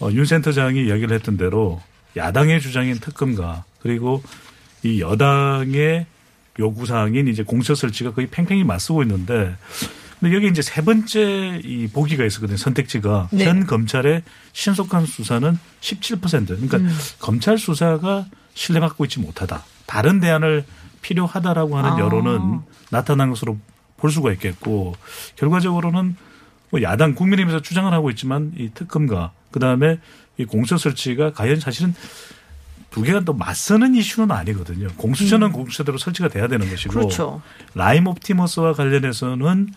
[0.00, 1.80] 어, 윤 센터장이 이야기를 했던 대로
[2.16, 4.22] 야당의 주장인 특검과 그리고
[4.82, 6.06] 이 여당의
[6.58, 9.56] 요구사항인 이제 공처 설치가 거의 팽팽히 맞서고 있는데
[10.20, 12.56] 근데 여기 이제 세 번째 이 보기가 있었거든요.
[12.56, 13.44] 선택지가 네.
[13.44, 16.46] 현 검찰의 신속한 수사는 17%.
[16.46, 16.90] 그러니까 음.
[17.18, 19.62] 검찰 수사가 신뢰받고 있지 못하다.
[19.86, 20.64] 다른 대안을
[21.02, 21.98] 필요하다라고 하는 아.
[22.00, 23.56] 여론은 나타난 것으로
[23.96, 24.96] 볼 수가 있겠고
[25.36, 26.16] 결과적으로는
[26.70, 30.00] 뭐 야당 국민의힘에서 주장을 하고 있지만 이 특검과 그다음에
[30.36, 31.94] 이 공소 설치가 과연 사실은
[32.90, 34.88] 두 개가 또 맞서는 이슈는 아니거든요.
[34.96, 36.94] 공수처는 공수처대로 설치가 돼야 되는 것이고 음.
[36.94, 37.42] 그렇죠.
[37.74, 39.68] 라임 옵티머스와 관련해서는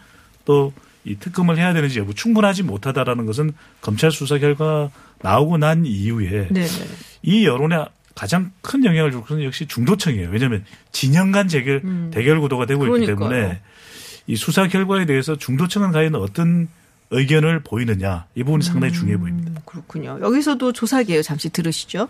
[0.45, 0.73] 또
[1.05, 4.89] 이 특검을 해야 되는지 여부 충분하지 못하다라는 것은 검찰 수사 결과
[5.21, 6.67] 나오고 난 이후에 네.
[7.21, 7.85] 이 여론에
[8.19, 10.27] 가장 큰 영향을 줄 것은 역시 중도층이에요.
[10.29, 13.15] 왜냐하면 진영 간 대결, 대결 구도가 되고 있기 음.
[13.15, 13.29] 그러니까요.
[13.29, 13.61] 때문에
[14.27, 16.67] 이 수사 결과에 대해서 중도층은 과연 어떤
[17.11, 19.51] 의견을 보이느냐 이 부분이 상당히 중요해 보입니다.
[19.51, 20.19] 음, 그렇군요.
[20.21, 21.21] 여기서 여론조사 개요.
[21.21, 22.09] 잠시 들으시죠.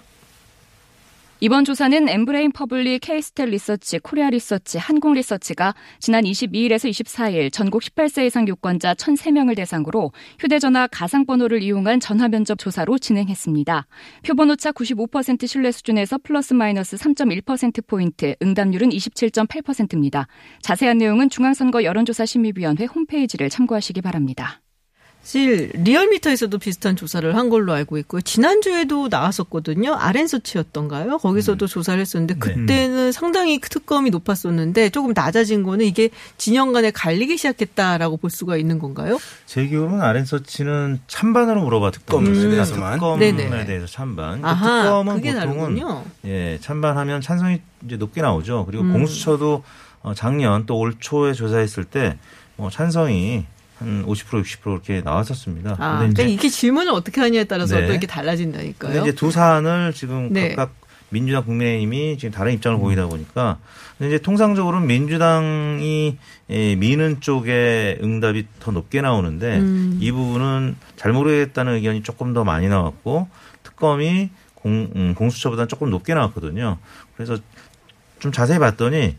[1.42, 8.26] 이번 조사는 엠브레인 퍼블릭, 케이스탯 리서치, 코리아 리서치, 한국 리서치가 지난 22일에서 24일 전국 18세
[8.26, 13.88] 이상 유권자 1,003명을 대상으로 휴대전화 가상번호를 이용한 전화 면접 조사로 진행했습니다.
[14.24, 20.28] 표본오차 95% 신뢰 수준에서 플러스 마이너스 3.1%포인트, 응답률은 27.8%입니다.
[20.62, 24.60] 자세한 내용은 중앙선거 여론조사심의위원회 홈페이지를 참고하시기 바랍니다.
[25.22, 28.22] 사실 리얼미터에서도 비슷한 조사를 한 걸로 알고 있고요.
[28.22, 29.94] 지난주에도 나왔었거든요.
[29.94, 31.18] 아렌서치였던가요?
[31.20, 38.18] 거기서도 조사를 했었는데 그때는 상당히 특검이 높았었는데 조금 낮아진 거는 이게 진영 간에 갈리기 시작했다라고
[38.18, 39.20] 볼 수가 있는 건가요?
[39.46, 42.94] 제 기억으로는 아렌서치는 찬반으로 물어봐 특검에 특검에 대해서만.
[42.94, 43.66] 특검에 네네.
[43.66, 44.42] 대해서 찬반.
[44.42, 46.04] 그 아하, 특검은 그게 보통은 다르군요.
[46.26, 48.66] 예 찬반하면 찬성이 이제 높게 나오죠.
[48.66, 48.94] 그리고 음.
[48.94, 49.64] 공수처도
[50.02, 52.18] 어, 작년 또 올 초에 조사했을 때
[52.56, 53.46] 뭐 찬성이
[53.80, 55.72] 한 50% 60% 이렇게 나왔었습니다.
[55.80, 57.86] 아, 근데 그러니까 이제, 이게 질문을 어떻게 하냐에 따라서 네.
[57.86, 58.94] 또 이렇게 달라진다니까요.
[58.94, 60.56] 근데 이제 두 사안을 지금 네.
[60.56, 60.76] 각각
[61.10, 63.58] 민주당 국민의힘이 지금 다른 입장을 보이다 보니까
[63.98, 66.18] 근데 이제 통상적으로는 민주당이
[66.52, 69.98] 예, 미는 쪽에 응답이 더 높게 나오는데 음.
[70.00, 73.28] 이 부분은 잘 모르겠다는 의견이 조금 더 많이 나왔고
[73.64, 76.78] 특검이 공, 음, 공수처보다는 조금 높게 나왔거든요.
[77.16, 77.38] 그래서
[78.20, 79.16] 좀 자세히 봤더니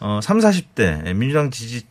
[0.00, 1.86] 어, 3, 40대 민주당 지지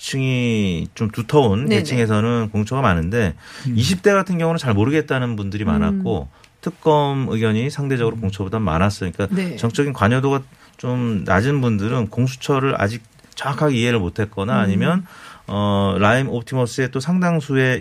[0.00, 1.76] 층이 좀 두터운 네네.
[1.76, 3.34] 계층에서는 공처가 많은데
[3.64, 6.28] 20대 같은 경우는 잘 모르겠다는 분들이 많았고
[6.62, 9.12] 특검 의견이 상대적으로 공처보다 많았어요.
[9.12, 9.56] 그러니까 네.
[9.56, 10.42] 정적인 관여도가
[10.78, 13.02] 좀 낮은 분들은 공수처를 아직
[13.34, 15.06] 정확하게 이해를 못했거나 아니면
[15.46, 17.80] 어 라임 옵티머스의 또 상당수의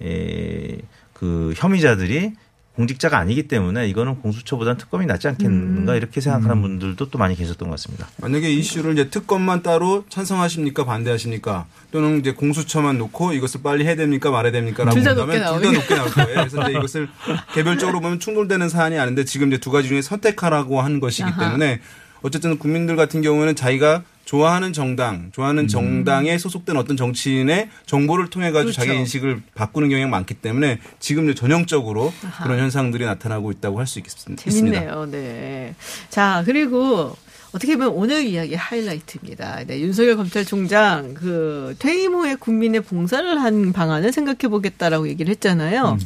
[0.00, 2.34] 이그 혐의자들이
[2.78, 7.72] 공직자가 아니기 때문에 이거는 공수처보다는 특검이 낫지 않겠는가 이렇게 생각하는 분들도 또 많이 계셨던 것
[7.74, 8.06] 같습니다.
[8.18, 10.84] 만약에 이슈를 이제 특검만 따로 찬성하십니까?
[10.84, 11.66] 반대하십니까?
[11.90, 14.30] 또는 이제 공수처만 놓고 이것을 빨리 해야 됩니까?
[14.30, 16.34] 말아야 됩니까라고 둘다 높게 본다면 둘다 높게 나올 거예요.
[16.34, 17.08] 그래서 이제 이것을
[17.52, 21.36] 개별적으로 보면 충돌되는 사안이 아닌데 지금 이제 두 가지 중에 선택하라고 하는 것이기 아하.
[21.46, 21.80] 때문에
[22.22, 28.72] 어쨌든 국민들 같은 경우에는 자기가 좋아하는 정당, 좋아하는 정당에 소속된 어떤 정치인의 정보를 통해 가지고
[28.72, 28.82] 그렇죠.
[28.82, 32.44] 자기 인식을 바꾸는 경향이 많기 때문에 지금 전형적으로 아하.
[32.44, 34.42] 그런 현상들이 나타나고 있다고 할 수 있습니다.
[34.42, 35.08] 재밌네요.
[35.10, 35.74] 네.
[36.10, 37.16] 자, 그리고
[37.52, 39.64] 어떻게 보면 오늘 이야기 하이라이트입니다.
[39.66, 45.96] 네, 윤석열 검찰총장 그 퇴임 후에 국민의 봉사를 한 방안을 생각해 보겠다라고 얘기를 했잖아요.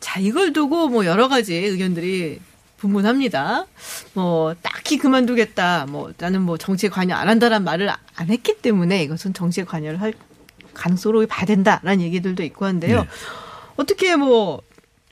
[0.00, 2.40] 자, 이걸 두고 뭐 여러 가지 의견들이
[2.78, 3.66] 분분합니다.
[4.14, 5.86] 뭐 딱히 그만두겠다.
[5.88, 10.14] 뭐 나는 뭐 정치에 관여 안 한다란 말을 안 했기 때문에 이것은 정치에 관여를 할
[10.74, 13.02] 가능성으로 봐야 된다라는 얘기들도 있고 한데요.
[13.02, 13.08] 네.
[13.76, 14.62] 어떻게 뭐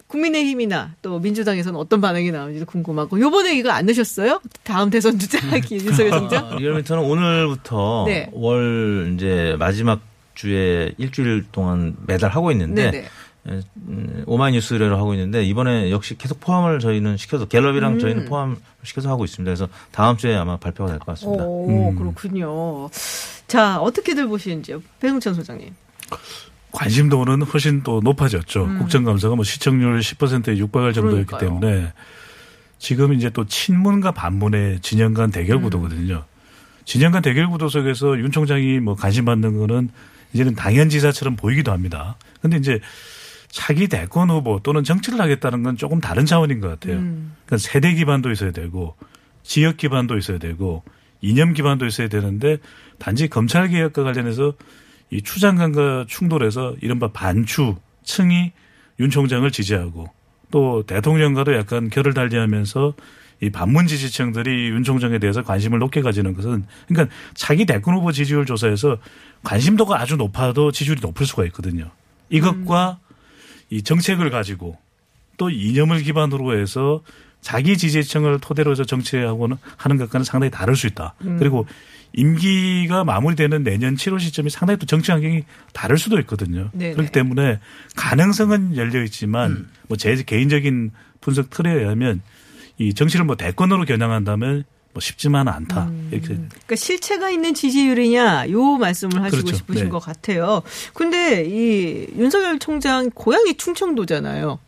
[0.07, 4.40] 국민의힘이나 또 민주당에서는 어떤 반응이 나오는지도 궁금하고 요번에 이거 안 넣으셨어요?
[4.62, 5.38] 다음 대선 주자
[5.70, 6.46] 윤석열 총장?
[6.46, 8.31] 아, 리얼미터는 오늘부터 네.
[8.33, 10.00] 월 이제 마지막
[10.35, 13.09] 주에 일주일 동안 매달 하고 있는데 네네.
[13.48, 17.98] 에, 음, 오마이뉴스 의뢰를 하고 있는데 이번에 역시 계속 포함을 저희는 시켜서 갤럽이랑 음.
[17.98, 19.48] 저희는 포함 시켜서 하고 있습니다.
[19.48, 21.44] 그래서 다음 주에 아마 발표가 될 것 같습니다.
[21.44, 21.96] 오, 음.
[21.96, 22.88] 그렇군요.
[23.46, 24.82] 자, 어떻게들 보시는지요?
[25.00, 25.72] 배승천 소장님.
[26.72, 28.64] 관심도는 훨씬 또 높아졌죠.
[28.64, 28.78] 음.
[28.78, 31.61] 국정감사가 뭐 시청률 10%에 육박할 정도였기 그러니까요.
[31.61, 31.92] 때문에
[32.78, 35.30] 지금 이제 또 친문과 반문의 진영 간 음.
[35.30, 36.24] 대결 구도거든요.
[36.85, 39.88] 진영 간 대결 구도 속에서 윤 총장이 뭐 관심 받는 거는
[40.35, 42.16] 이제는 당연 지사처럼 보이기도 합니다.
[42.42, 42.78] 근데 이제
[43.57, 46.99] 차기 대권 후보 또는 정치를 하겠다는 건 조금 다른 차원인 것 같아요.
[46.99, 47.35] 음.
[47.47, 48.95] 그러니까 세대 기반도 있어야 되고
[49.42, 50.83] 지역 기반도 있어야 되고
[51.23, 52.59] 이념 기반도 있어야 되는데
[52.99, 54.53] 단지 검찰 개혁과 관련해서
[55.11, 58.53] 이 추 장관과 충돌해서 이른바 반추 층이
[59.01, 60.11] 윤 총장을 지지하고
[60.51, 62.92] 또 대통령과도 약간 결을 달리하면서
[63.40, 68.45] 이 반문 지지층들이 윤 총장에 대해서 관심을 높게 가지는 것은 그러니까 차기 대권 후보 지지율
[68.45, 68.99] 조사에서
[69.45, 71.90] 관심도가 아주 높아도 지지율이 높을 수가 있거든요.
[72.29, 72.99] 이것과
[73.70, 74.79] 이 정책을 가지고
[75.37, 77.02] 또 이념을 기반으로 해서
[77.40, 81.14] 자기 지지층을 토대로 해서 정치하고는 하는 것과는 상당히 다를 수 있다.
[81.38, 81.66] 그리고
[82.12, 86.70] 임기가 마무리되는 내년 7월 시점이 상당히 또 정치 환경이 다를 수도 있거든요.
[86.72, 86.94] 네네.
[86.94, 87.61] 그렇기 때문에
[87.94, 92.22] 가능성은 열려 있지만 뭐제 개인적인 분석 틀에 의하면
[92.79, 94.64] 이 정치를 뭐 대권으로 겨냥한다면
[94.96, 95.90] 뭐 쉽지만은 않다.
[96.11, 99.56] 이렇게 그러니까 실체가 있는 지지율이냐 요 말씀을 하시고 그렇죠.
[99.59, 99.90] 싶으신 네.
[99.90, 100.62] 것 같아요.
[100.94, 104.59] 근데 이 윤석열 총장 고향이 충청도잖아요.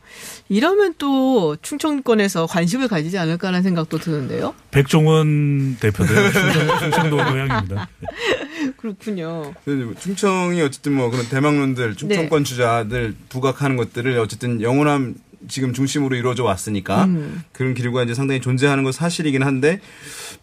[0.51, 4.55] 이러면 또 충청권에서 관심을 가지지 않을까라는 생각도 드는데요.
[4.71, 7.89] 백종원 대표도 충청, 충청도 고향입니다.
[8.77, 9.55] 그렇군요.
[9.65, 15.15] 그 충청이 어쨌든 뭐 그런 대망론들, 충청권 주자들 부각하는 것들을 어쨌든 영원함
[15.47, 17.43] 지금 중심으로 이루어져 왔으니까 음.
[17.53, 19.81] 그런 기류가 이제 상당히 존재하는 건 사실이긴 한데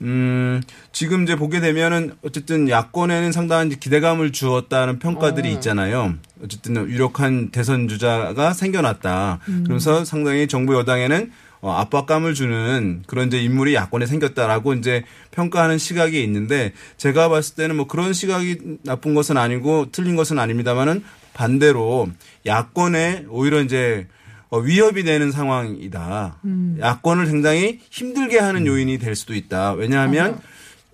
[0.02, 5.52] 음 지금 이제 보게 되면은 어쨌든 야권에는 상당한 기대감을 주었다는 평가들이 어.
[5.54, 6.16] 있잖아요.
[6.44, 9.40] 어쨌든 유력한 대선 주자가 생겨났다.
[9.46, 11.32] 그러면서 상당히 정부 여당에는
[11.66, 17.76] 어, 압박감을 주는 그런 이제 인물이 야권에 생겼다라고 이제 평가하는 시각이 있는데 제가 봤을 때는
[17.76, 21.04] 뭐 그런 시각이 나쁜 것은 아니고 틀린 것은 아닙니다만은
[21.34, 22.08] 반대로
[22.46, 26.38] 야권에 오히려 이제 어, 위협이 되는 상황이다.
[26.80, 29.74] 야권을 굉장히 힘들게 하는 요인이 될 수도 있다.
[29.74, 30.40] 왜냐하면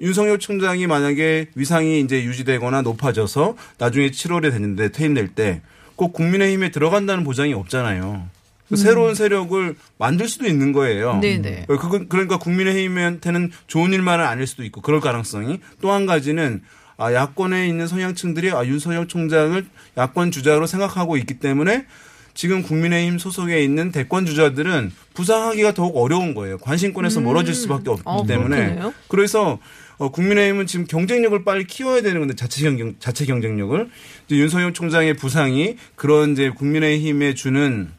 [0.02, 5.62] 윤석열 총장이 만약에 위상이 이제 유지되거나 높아져서 나중에 7월에 됐는데 퇴임될 때
[6.02, 8.28] 꼭 국민의힘에 들어간다는 보장이 없잖아요.
[8.70, 11.20] 그 새로운 세력을 만들 수도 있는 거예요.
[11.20, 11.66] 네네.
[11.70, 16.64] 어, 그건 그러니까 국민의힘한테는 좋은 일만은 아닐 수도 있고 그럴 가능성이 또 한 가지는
[16.98, 19.64] 아 야권에 있는 성향층들이 아 윤석열 총장을
[19.96, 21.86] 야권 주자로 생각하고 있기 때문에
[22.34, 26.58] 지금 국민의힘 소속에 있는 대권 주자들은 부상하기가 더욱 어려운 거예요.
[26.60, 28.94] 관심권에서 멀어질 수밖에 없기 어, 때문에 그렇겠네요.
[29.08, 29.60] 그래서
[29.98, 33.90] 어, 국민의힘은 지금 경쟁력을 빨리 키워야 되는 건데 자체 경쟁 자체 경쟁력을
[34.26, 37.92] 이제 윤석열 총장의 부상이 그런 이제 국민의힘에 주는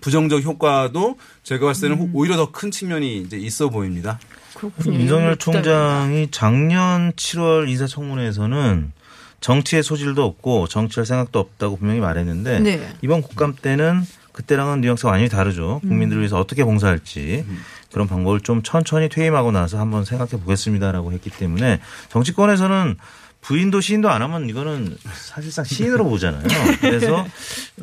[0.00, 4.18] 부정적 효과도 제가 봤을 때는 오히려 더 큰 측면이 이제 있어 보입니다.
[4.54, 4.98] 그렇군요.
[4.98, 5.44] 윤석열 기다립니다.
[5.44, 8.92] 총장이 작년 7월 인사청문회에서는
[9.44, 12.88] 정치의 소질도 없고 정치할 생각도 없다고 분명히 말했는데 네.
[13.02, 14.02] 이번 국감 때는
[14.32, 15.82] 그때랑은 뉘앙스가 완전히 다르죠.
[15.84, 15.88] 음.
[15.90, 17.44] 국민들을 위해서 어떻게 봉사할지
[17.92, 22.96] 그런 방법을 좀 천천히 퇴임하고 나서 한번 생각해 보겠습니다라고 했기 때문에 정치권에서는
[23.42, 26.44] 부인도 시인도 안 하면 이거는 사실상 시인으로 보잖아요.
[26.80, 27.26] 그래서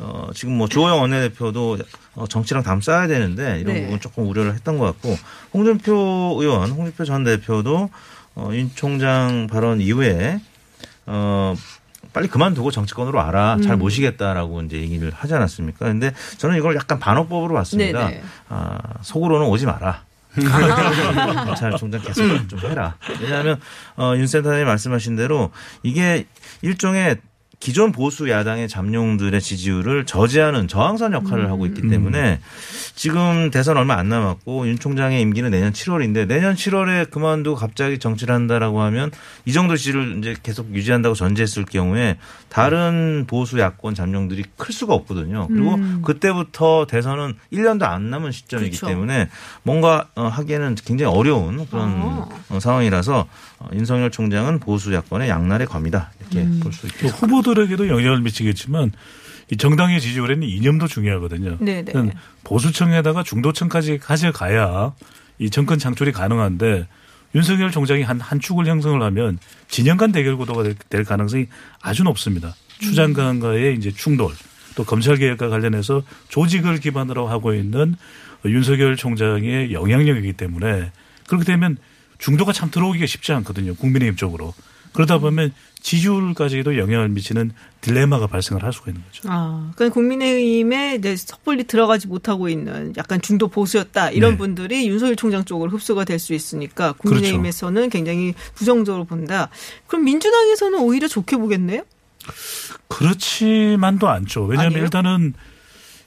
[0.00, 1.78] 어 지금 뭐 조호영 원내대표도
[2.16, 3.84] 어 정치랑 담 쌓아야 되는데 이런 네.
[3.84, 5.16] 부분 조금 우려를 했던 것 같고
[5.54, 7.88] 홍준표 의원, 홍준표 전 대표도
[8.34, 10.40] 어 윤 총장 발언 이후에
[11.06, 11.54] 어
[12.12, 13.54] 빨리 그만두고 정치권으로 와라.
[13.54, 13.62] 음.
[13.62, 15.86] 잘 모시겠다라고 이제 얘기를 하지 않았습니까?
[15.86, 18.08] 근데 저는 이걸 약간 반어법으로 봤습니다.
[18.08, 18.22] 네네.
[18.48, 20.04] 아, 속으로는 오지 마라.
[20.34, 22.96] 경찰 총장 계속 좀 해라.
[23.20, 23.60] 왜냐하면
[23.96, 25.50] 어, 윤 센터장이 말씀하신 대로
[25.82, 26.26] 이게
[26.62, 27.18] 일종의
[27.62, 32.40] 기존 보수 야당의 잠룡들의 지지율을 저지하는 저항선 역할을 하고 있기 때문에
[32.96, 38.34] 지금 대선 얼마 안 남았고 윤 총장의 임기는 내년 7월인데 내년 7월에 그만두고 갑자기 정치를
[38.34, 39.12] 한다라고 하면
[39.44, 45.46] 이 정도 지지를 이제 계속 유지한다고 전제했을 경우에 다른 보수 야권 잠룡들이 클 수가 없거든요.
[45.46, 48.86] 그리고 그때부터 대선은 1년도 안 남은 시점이기 그렇죠.
[48.88, 49.28] 때문에
[49.62, 52.28] 뭔가 어, 하기에는 굉장히 어려운 그런 아.
[52.50, 53.26] 어, 상황이라서 어,
[53.72, 57.16] 윤석열 총장은 보수 야권의 양날의 검이다 이렇게 볼수또 있겠습니다.
[57.18, 58.92] 후보들에게도 영향을 미치겠지만
[59.50, 61.58] 이 정당의 지지율에는 이념도 중요하거든요.
[61.58, 61.92] 네네.
[61.92, 64.94] 그러니까 보수층에다가 중도층까지 가져가야
[65.38, 66.86] 이 정권 창출이 가능한데
[67.34, 71.46] 윤석열 총장이 한, 한 축을 형성을 하면 진영 간 대결 구도가 될, 될 가능성이
[71.80, 72.54] 아주 높습니다.
[72.80, 74.32] 추장관과의 이제 충돌
[74.74, 77.96] 또 검찰 개혁과 관련해서 조직을 기반으로 하고 있는
[78.44, 80.90] 윤석열 총장의 영향력이기 때문에
[81.26, 81.76] 그렇게 되면
[82.22, 83.74] 중도가 참 들어오기가 쉽지 않거든요.
[83.74, 84.54] 국민의힘 쪽으로.
[84.92, 89.22] 그러다 보면 지지율까지도 영향을 미치는 딜레마가 발생을 할 수가 있는 거죠.
[89.26, 94.38] 아, 그러니까 국민의힘에 이제 섣불리 들어가지 못하고 있는 약간 중도 보수였다 이런 네.
[94.38, 99.48] 분들이 윤석열 총장 쪽으로 흡수가 될 수 있으니까 국민의힘에서는 굉장히 부정적으로 본다.
[99.88, 101.82] 그럼 민주당에서는 오히려 좋게 보겠네요?
[102.86, 104.44] 그렇지만도 않죠.
[104.44, 104.84] 왜냐하면 아니에요?
[104.84, 105.34] 일단은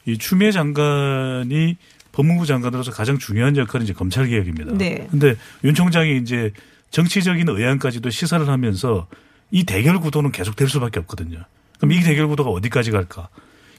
[0.05, 1.75] 이 추미애 장관이
[2.15, 4.73] 법무부 장관으로서 가장 중요한 역할은 이제 검찰 개혁입니다.
[4.73, 5.05] 네.
[5.11, 6.51] 근데 윤 총장이 이제
[6.91, 9.07] 정치적인 의안까지도 시사를 하면서
[9.51, 11.43] 이 대결 구도는 계속 될 수밖에 없거든요.
[11.77, 13.27] 그럼 이 대결 구도가 어디까지 갈까?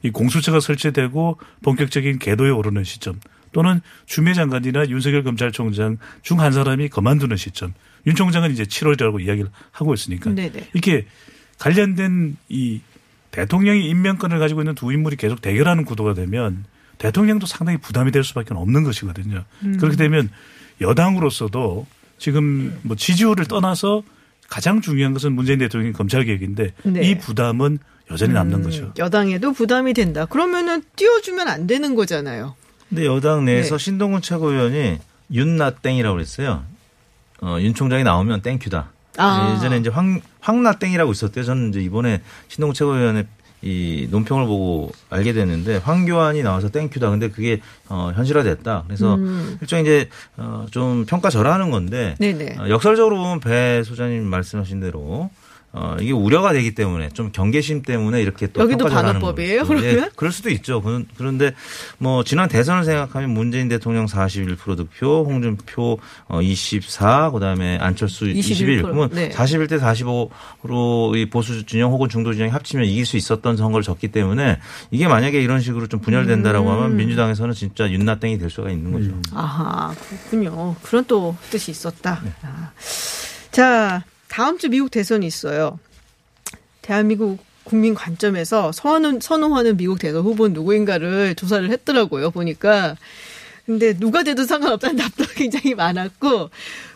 [0.02, 3.18] 이 공수처가 설치되고 본격적인 궤도에 오르는 시점
[3.52, 7.72] 또는 주미 장관이나 윤석열 검찰총장 중 한 사람이 그만두는 시점.
[8.06, 10.68] 윤 총장은 이제 7월이라고 이야기를 하고 있으니까 네네.
[10.74, 11.06] 이렇게
[11.58, 12.82] 관련된 이
[13.30, 16.64] 대통령이 임명권을 가지고 있는 두 인물이 계속 대결하는 구도가 되면
[16.98, 19.44] 대통령도 상당히 부담이 될 수밖에 없는 것이거든요.
[19.64, 19.76] 음.
[19.78, 20.30] 그렇게 되면
[20.80, 21.86] 여당으로서도
[22.18, 24.02] 지금 뭐 지지율을 떠나서
[24.48, 27.02] 가장 중요한 것은 문재인 대통령 검찰 개혁인데 네.
[27.02, 27.78] 이 부담은
[28.10, 28.92] 여전히 남는 음, 거죠.
[28.98, 30.26] 여당에도 부담이 된다.
[30.26, 32.54] 그러면은 띄워주면 안 되는 거잖아요.
[32.88, 33.84] 근데 여당 내에서 네.
[33.84, 34.98] 신동훈 최고위원이
[35.32, 36.64] 윤나땡이라고 그랬어요.
[37.42, 38.90] 어, 윤 총장이 나오면 땡큐다.
[39.18, 39.54] 아.
[39.56, 41.44] 예전에 이제 황, 황나땡이라고 있었대요.
[41.44, 43.26] 저는 이제 이번에 신동훈 최고위원의
[43.62, 47.10] 이 논평을 보고 알게 됐는데 황교안이 나와서 땡큐다.
[47.10, 48.84] 근데 그게 어, 현실화됐다.
[48.86, 49.58] 그래서 음.
[49.60, 52.58] 일종 이제 어, 좀 평가 절하하는 건데 네네.
[52.58, 55.30] 어, 역설적으로 보면 배 소장님 말씀하신 대로
[55.78, 59.74] 어, 이게 우려가 되기 때문에 좀 경계심 때문에 이렇게 또 여기도 반어법이에요, 거죠.
[59.74, 60.04] 그러면?
[60.06, 60.80] 예, 그럴 수도 있죠.
[60.80, 61.52] 그런- 그런데
[61.98, 68.78] 뭐 지난 대선을 생각하면 문재인 대통령 41% 득표, 홍준표 어, 24, 그다음에 안철수 21.
[68.78, 69.28] 21%, 그러면 네.
[69.28, 74.58] 41대 45로 이 보수 진영 혹은 중도 진영이 합치면 이길 수 있었던 선거를 졌기 때문에
[74.90, 76.72] 이게 만약에 이런 식으로 좀 분열된다라고 음.
[76.72, 79.12] 하면 민주당에서는 진짜 윤나땡이 될 수가 있는 거죠.
[79.34, 80.74] 아하, 그렇군요.
[80.82, 82.20] 그런 또 뜻이 있었다.
[82.24, 82.32] 네.
[82.42, 82.70] 아.
[83.50, 85.78] 자, 다음 주 미국 대선이 있어요.
[86.82, 92.96] 대한민국 국민 관점에서 선언, 선호하는 미국 대선 후보는 누구인가를 조사를 했더라고요, 보니까.
[93.66, 96.50] 근데 누가 돼도 상관없다는 답도 굉장히 많았고,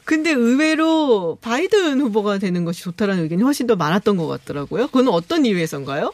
[0.05, 4.87] 근데 의외로 바이든 후보가 되는 것이 좋다라는 의견이 훨씬 더 많았던 것 같더라고요.
[4.87, 6.13] 그건 어떤 이유에선가요?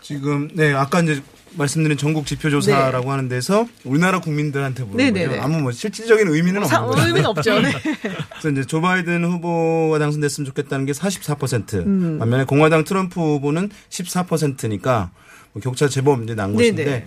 [0.00, 1.22] 지금 네 아까 이제
[1.56, 5.26] 말씀드린 전국 지표조사라고 하는 데서 우리나라 국민들한테 네.
[5.26, 5.40] 거죠.
[5.42, 7.02] 아무 뭐 실질적인 의미는 없는 사- 거죠.
[7.06, 7.60] 의미는 없죠.
[7.60, 7.72] 네.
[8.30, 11.74] 그래서 이제 조 바이든 후보가 당선됐으면 좋겠다는 게 44%.
[11.86, 12.18] 음.
[12.18, 15.10] 반면에 공화당 트럼프 후보는 14%니까
[15.52, 16.54] 뭐 격차 제법 이제 난.
[16.54, 17.06] 것인데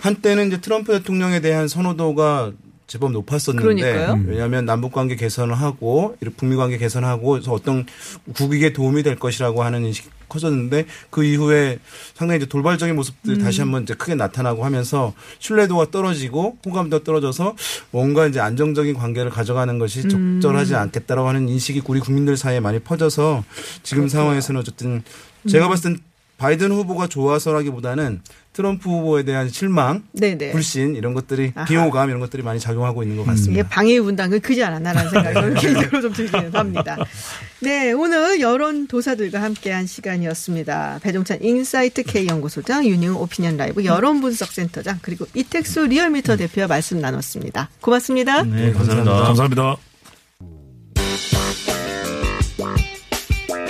[0.00, 2.52] 한때는 이제 트럼프 대통령에 대한 선호도가
[2.88, 4.14] 제법 높았었는데 그러니까요.
[4.14, 4.24] 음.
[4.28, 7.86] 왜냐하면 남북 관계 개선을 하고 이렇게 북미 관계 개선하고 그래서 어떤
[8.34, 11.78] 국익에 도움이 될 것이라고 하는 인식이 커졌는데 그 이후에
[12.14, 13.44] 상당히 이제 돌발적인 모습들이 음.
[13.44, 17.56] 다시 한번 이제 크게 나타나고 하면서 신뢰도가 떨어지고 호감도 떨어져서
[17.90, 20.40] 뭔가 이제 안정적인 관계를 가져가는 것이 음.
[20.40, 23.44] 적절하지 않겠다라고 하는 인식이 우리 국민들 사이에 많이 퍼져서
[23.82, 25.02] 지금 상황에서는 어쨌든
[25.46, 25.68] 제가 음.
[25.68, 26.00] 봤을 땐
[26.38, 28.22] 바이든 후보가 좋아서라기보다는
[28.58, 30.50] 트럼프 후보에 대한 실망, 네네.
[30.50, 31.64] 불신 이런 것들이 아하.
[31.64, 33.52] 비호감 이런 것들이 많이 작용하고 있는 것 같습니다.
[33.52, 36.96] 이게 방해 분담은 크지 않았나라는 생각이 저는 개인적으로 좀 들기는 합니다.
[37.60, 40.98] 네, 오늘 여론 도사들과 함께한 시간이었습니다.
[41.04, 47.70] 배종찬 인사이트 K연구소장, 윤희웅 오피니언 라이브 여론 분석 센터장, 그리고 이택수 리얼미터 대표와 말씀 나눴습니다.
[47.80, 48.42] 고맙습니다.
[48.42, 49.22] 네, 감사합니다.
[49.22, 49.76] 감사합니다.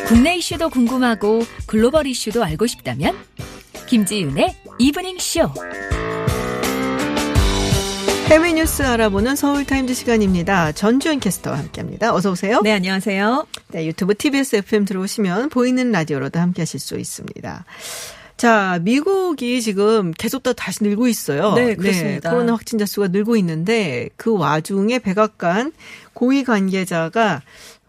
[0.07, 3.14] 국내 이슈도 궁금하고 글로벌 이슈도 알고 싶다면
[3.87, 5.40] 김지윤의 이브닝 쇼.
[8.28, 10.70] 해외 뉴스 알아보는 서울타임즈 시간입니다.
[10.72, 12.14] 전주현 캐스터와 함께합니다.
[12.14, 12.60] 어서 오세요.
[12.62, 13.46] 네, 안녕하세요.
[13.68, 17.64] 네, 유튜브 TBS FM 들어오시면 보이는 라디오로도 함께 하실 수 있습니다.
[18.36, 21.54] 자, 미국이 지금 계속 더 다시 늘고 있어요.
[21.54, 22.30] 네, 그렇습니다.
[22.30, 25.72] 코로나 확진자 수가 늘고 있는데 그 와중에 백악관
[26.12, 27.42] 고위 관계자가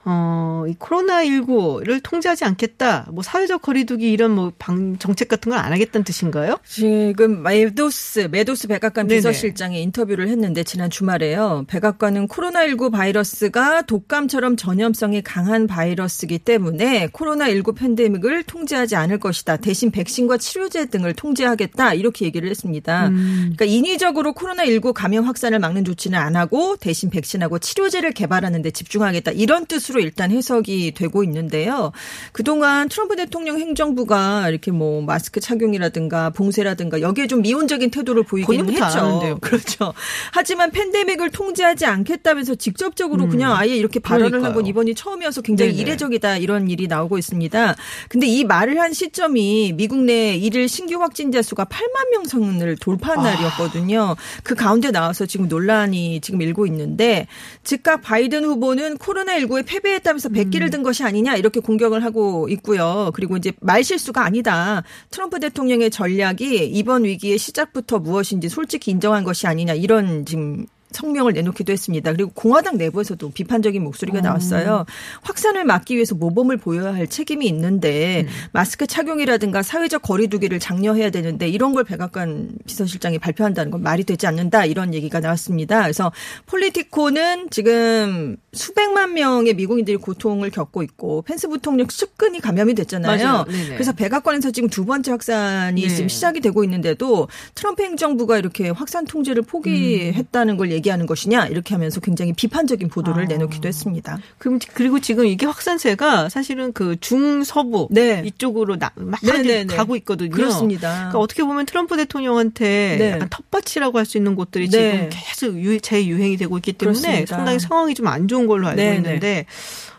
[0.05, 3.07] 어, 이 코로나19를 통제하지 않겠다.
[3.11, 6.57] 뭐 사회적 거리두기 이런 뭐 방역 정책 같은 걸 안 하겠다는 뜻인가요?
[6.65, 9.17] 지금 메도스, 메도스 백악관 네네.
[9.17, 11.65] 비서실장이 인터뷰를 했는데 지난 주말에요.
[11.67, 19.57] 백악관은 코로나19 바이러스가 독감처럼 전염성이 강한 바이러스이기 때문에 코로나19 팬데믹을 통제하지 않을 것이다.
[19.57, 21.93] 대신 백신과 치료제 등을 통제하겠다.
[21.95, 23.09] 이렇게 얘기를 했습니다.
[23.09, 29.31] 그러니까 인위적으로 코로나19 감염 확산을 막는 조치는 안 하고 대신 백신하고 치료제를 개발하는 데 집중하겠다.
[29.31, 31.91] 이런 뜻으로 일단 해석이 되고 있는데요.
[32.31, 39.37] 그동안 트럼프 대통령 행정부가 이렇게 뭐 마스크 착용이라든가 봉쇄라든가 여기에 좀 미온적인 태도를 보이기는 했죠.
[39.41, 39.93] 그렇죠.
[40.31, 44.67] 하지만 팬데믹을 통제하지 않겠다면서 직접적으로 그냥 아예 이렇게 발언을 한건 음.
[44.67, 45.81] 이번이 처음이어서 굉장히 네네.
[45.81, 47.75] 이례적이다 이런 일이 나오고 있습니다.
[48.09, 53.19] 근데 이 말을 한 시점이 미국 내 일일 신규 확진자 수가 8만 명 선을 돌파한
[53.19, 53.23] 아.
[53.23, 54.15] 날이었거든요.
[54.43, 57.27] 그 가운데 나와서 지금 논란이 지금 일고 있는데
[57.63, 60.71] 즉각 바이든 후보는 코로나19에 패배했다면서 백기를 음.
[60.71, 63.11] 든 것이 아니냐 이렇게 공격을 하고 있고요.
[63.13, 64.83] 그리고 이제 말 실수가 아니다.
[65.09, 71.71] 트럼프 대통령의 전략이 이번 위기의 시작부터 무엇인지 솔직히 인정한 것이 아니냐 이런 지금 성명을 내놓기도
[71.71, 72.11] 했습니다.
[72.13, 74.85] 그리고 공화당 내부에서도 비판적인 목소리가 나왔어요.
[75.21, 81.73] 확산을 막기 위해서 모범을 보여야 할 책임이 있는데 마스크 착용이라든가 사회적 거리두기를 장려해야 되는데 이런
[81.73, 85.83] 걸 백악관 비서실장이 발표한다는 건 말이 되지 않는다 이런 얘기가 나왔습니다.
[85.83, 86.11] 그래서
[86.47, 93.23] 폴리티코는 지금 수백만 명의 미국인들이 고통을 겪고 있고 펜스 부통령 측근이 감염이 됐잖아요.
[93.23, 93.45] 맞아요.
[93.45, 93.73] 네네.
[93.75, 95.87] 그래서 백악관에서 지금 두 번째 확산이 네.
[95.89, 102.01] 지금 시작이 되고 있는데도 트럼프 행정부가 이렇게 확산 통제를 포기했다는 걸 얘기하는 것이냐 이렇게 하면서
[102.01, 103.27] 굉장히 비판적인 보도를 아.
[103.27, 104.19] 내놓기도 했습니다.
[104.37, 108.21] 그럼 그리고 지금 이게 확산세가 사실은 그 중서부 네.
[108.25, 109.75] 이쪽으로 나, 막 네, 네, 네.
[109.75, 110.31] 가고 있거든요.
[110.31, 110.89] 그렇습니다.
[110.93, 113.11] 그러니까 어떻게 보면 트럼프 대통령한테 네.
[113.11, 114.91] 약간 텃밭이라고 할 수 있는 곳들이 네.
[114.91, 117.35] 지금 계속 유, 재유행이 되고 있기 때문에 그렇습니다.
[117.35, 119.45] 상당히 상황이 좀 안 좋은 걸로 알고 네, 있는데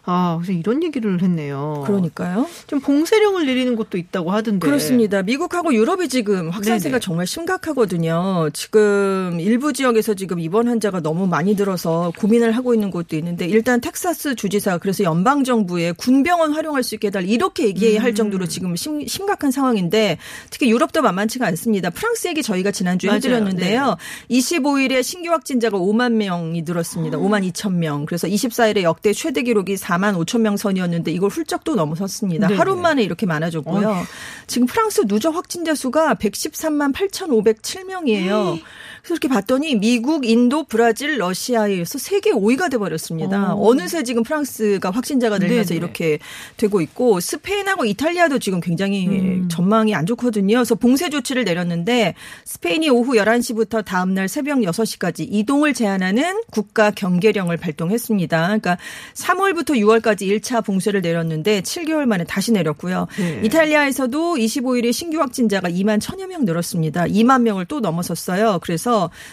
[0.04, 1.84] 아 그래서 이런 얘기를 했네요.
[1.86, 2.46] 그러니까요.
[2.66, 4.66] 좀 봉쇄령을 내리는 곳도 있다고 하던데.
[4.66, 5.22] 그렇습니다.
[5.22, 7.00] 미국하고 유럽이 지금 확산세가 네네.
[7.00, 8.50] 정말 심각하거든요.
[8.52, 13.80] 지금 일부 지역에서 지금 입원 환자가 너무 많이 들어서 고민을 하고 있는 곳도 있는데 일단
[13.80, 19.06] 텍사스 주지사 그래서 연방 정부에 군병원 활용할 수 있게 해달라 이렇게 얘기할 정도로 지금 심,
[19.06, 20.18] 심각한 상황인데
[20.50, 21.90] 특히 유럽도 만만치가 않습니다.
[21.90, 23.10] 프랑스 얘기 저희가 지난주에.
[23.10, 23.96] 해드렸는데요.
[24.30, 27.18] 25일에 신규 확진자가 5만 명이 늘었습니다.
[27.18, 28.06] 5만 2천 명.
[28.06, 32.48] 그래서 24일에 역대 최대 기록이 4만 5천 명 선이었는데 이걸 훌쩍 또 넘어섰습니다.
[32.48, 32.58] 네네.
[32.58, 34.04] 하루 만에 이렇게 많아졌고요.
[34.46, 38.60] 지금 프랑스 누적 확진자 수가 113만 8,507명이에요.
[39.02, 43.54] 그래서 이렇게 봤더니 미국, 인도, 브라질, 러시아에 이어서 세계 5위가 돼버렸습니다.
[43.54, 43.68] 어.
[43.68, 45.76] 어느새 지금 프랑스가 확진자가 늘면서 네네.
[45.76, 46.18] 이렇게
[46.56, 49.48] 되고 있고 스페인하고 이탈리아도 지금 굉장히 음.
[49.50, 50.56] 전망이 안 좋거든요.
[50.56, 58.42] 그래서 봉쇄 조치를 내렸는데 스페인이 오후 11시부터 다음날 새벽 6시까지 이동을 제한하는 국가 경계령을 발동했습니다.
[58.42, 58.78] 그러니까
[59.14, 63.06] 3월부터 6월까지 1차 봉쇄를 내렸는데 7개월 만에 다시 내렸고요.
[63.18, 63.40] 네.
[63.44, 67.04] 이탈리아에서도 25일에 신규 확진자가 2만 1000여 명 늘었습니다.
[67.04, 68.58] 2만 명을 또 넘어섰어요.
[68.62, 68.89] 그래서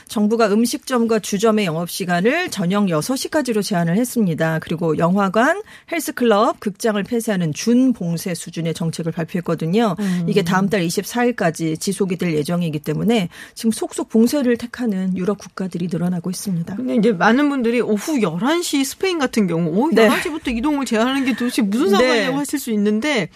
[0.07, 4.59] 정부가 음식점과 주점의 영업 시간을 저녁 6시까지로 제한을 했습니다.
[4.59, 9.95] 그리고 영화관, 헬스클럽, 극장을 폐쇄하는 준봉쇄 수준의 정책을 발표했거든요.
[10.27, 16.29] 이게 다음 달 24일까지 지속이 될 예정이기 때문에 지금 속속 봉쇄를 택하는 유럽 국가들이 늘어나고
[16.29, 16.75] 있습니다.
[16.75, 20.07] 근데 이제 많은 분들이 오후 11시 스페인 같은 경우 오후 네.
[20.07, 22.37] 11시부터 이동을 제한하는 게 도대체 무슨 상관이냐고 네.
[22.37, 23.29] 하실 수 있는데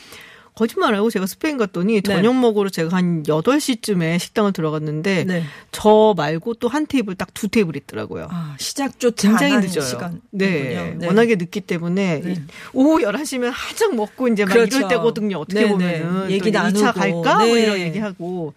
[0.55, 5.43] 거짓말하고 제가 스페인 갔더니 저녁 먹으러 제가 한 8시쯤에 식당을 들어갔는데 네.
[5.71, 8.27] 저 말고 또 한 테이블 딱 두 테이블 있더라고요.
[8.29, 9.83] 아, 시작조차 굉장히 늦어요.
[9.85, 10.21] 시간.
[10.31, 10.97] 네.
[11.03, 12.33] 워낙에 늦기 때문에 네.
[12.33, 12.39] 이
[12.73, 14.77] 오후 11시면 한창 먹고 이제 막 그렇죠.
[14.77, 15.37] 이럴 때거든요.
[15.37, 16.27] 어떻게 네, 보면은.
[16.27, 16.33] 네.
[16.33, 16.91] 얘기 또 이제 2차 나누고.
[17.21, 17.45] 갈까?
[17.45, 17.61] 뭐 네.
[17.63, 18.53] 이런 얘기하고.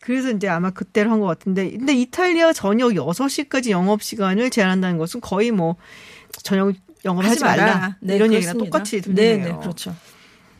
[0.00, 1.70] 그래서 이제 아마 그때를 한 것 같은데.
[1.70, 5.76] 근데 이탈리아 저녁 6시까지 영업 시간을 제한한다는 것은 거의 뭐
[6.42, 6.72] 저녁
[7.04, 7.96] 영업을 하지, 말라.
[8.00, 8.58] 네, 이런 얘기랑.
[8.58, 9.36] 똑같이 들리네요.
[9.38, 9.94] 네, 네, 그렇죠.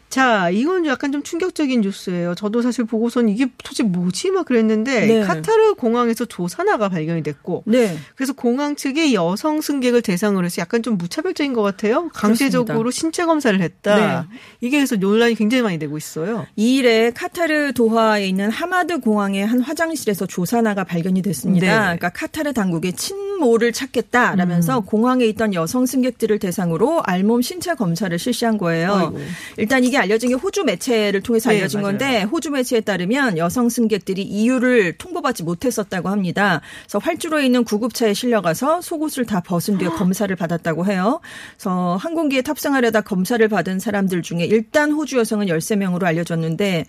[0.08, 2.34] 자, 이건 약간 좀 충격적인 뉴스예요.
[2.34, 4.30] 저도 사실 보고선 이게 도대체 뭐지?
[4.30, 5.20] 막 그랬는데 네.
[5.22, 7.96] 카타르 공항에서 조사나가 발견이 됐고 네.
[8.14, 12.08] 그래서 공항 측이 여성 승객을 대상으로 해서 약간 좀 무차별적인 것 같아요.
[12.14, 13.96] 강제적으로 신체 검사를 했다.
[14.22, 14.36] 네.
[14.60, 16.46] 이게 그래서 논란이 굉장히 많이 되고 있어요.
[16.56, 21.66] 이 일에 카타르 도하에 있는 하마드 공항의 한 화장실에서 조사나가 발견이 됐습니다.
[21.66, 21.72] 네.
[21.72, 24.84] 그러니까 카타르 당국이 친모를 찾겠다라면서 음.
[24.84, 28.92] 공항에 있던 여성 승객들을 대상으로 알몸 신체 검사를 실시한 거예요.
[28.94, 29.18] 아이고.
[29.58, 31.92] 일단 이게 알려진 게 호주 매체를 통해서 네, 알려진 맞아요.
[31.92, 36.60] 건데 호주 매체에 따르면 여성 승객들이 이유를 통보받지 못했었다고 합니다.
[36.82, 41.20] 그래서 활주로에 있는 구급차에 실려가서 속옷을 다 벗은 뒤에 검사를 받았다고 해요.
[41.56, 46.84] 그래서 항공기에 탑승하려다 검사를 받은 사람들 중에 일단 호주 여성은 13명으로 알려졌는데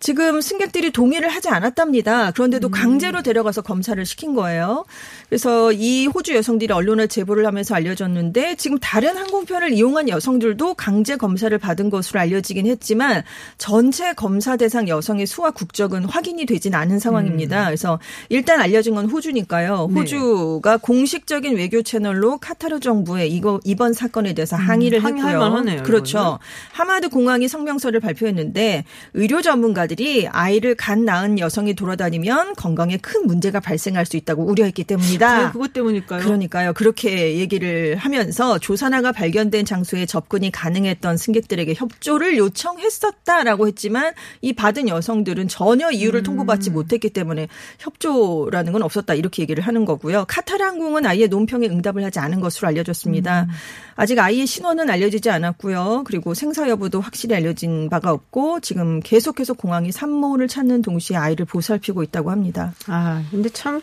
[0.00, 2.32] 지금 승객들이 동의를 하지 않았답니다.
[2.32, 4.84] 그런데도 강제로 데려가서 검사를 시킨 거예요.
[5.28, 11.56] 그래서 이 호주 여성들이 언론에 제보를 하면서 알려졌는데 지금 다른 항공편을 이용한 여성들도 강제 검사를
[11.56, 13.24] 받은 것으로 알려 지긴 했지만
[13.58, 17.66] 전체 검사 대상 여성의 수와 국적은 확인이 되진 않은 상황입니다.
[17.66, 19.88] 그래서 일단 알려진 건 호주니까요.
[19.90, 20.00] 네.
[20.00, 25.50] 호주가 공식적인 외교 채널로 카타르 정부에 이거 이번 사건에 대해서 항의를 항의할 했고요.
[25.50, 26.18] 만하네요, 그렇죠.
[26.18, 26.38] 이거는.
[26.72, 28.84] 하마드 공항이 성명서를 발표했는데
[29.14, 35.46] 의료 전문가들이 아이를 간 낳은 여성이 돌아다니면 건강에 큰 문제가 발생할 수 있다고 우려했기 때문이다.
[35.46, 36.22] 아, 그것 때문일까요?
[36.22, 36.72] 그러니까요.
[36.74, 45.48] 그렇게 얘기를 하면서 조사나가 발견된 장소에 접근이 가능했던 승객들에게 협조를 요청했었다라고 했지만 이 받은 여성들은
[45.48, 50.24] 전혀 이유를 통보받지 못했기 때문에 협조라는 건 없었다 이렇게 얘기를 하는 거고요.
[50.28, 53.46] 카타르 항공은 아예 논평에 응답을 하지 않은 것으로 알려졌습니다.
[53.94, 56.04] 아직 아이의 신원은 알려지지 않았고요.
[56.06, 62.02] 그리고 생사 여부도 확실히 알려진 바가 없고 지금 계속해서 공항이 산모를 찾는 동시에 아이를 보살피고
[62.02, 62.74] 있다고 합니다.
[62.86, 63.80] 아, 근데 참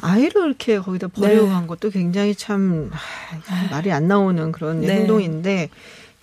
[0.00, 1.48] 아이를 이렇게 거기다 버리고 네.
[1.48, 5.00] 간 것도 굉장히 참 아, 말이 안 나오는 그런 네.
[5.00, 5.68] 행동인데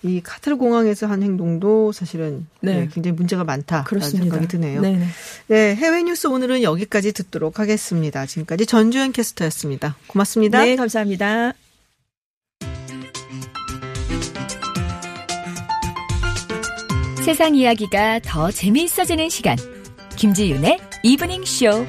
[0.02, 2.80] 이 카타르 공항에서 한 행동도 사실은 네.
[2.80, 4.22] 네, 굉장히 문제가 많다라는 그렇습니다.
[4.24, 4.80] 생각이 드네요.
[4.80, 5.06] 네네.
[5.48, 8.24] 네, 해외 뉴스 오늘은 여기까지 듣도록 하겠습니다.
[8.24, 9.96] 지금까지 전주현 캐스터였습니다.
[10.06, 10.64] 고맙습니다.
[10.64, 11.52] 네, 감사합니다.
[17.24, 19.56] 세상 이야기가 더 재미있어지는 시간.
[20.16, 21.84] 김지윤의 이브닝 쇼.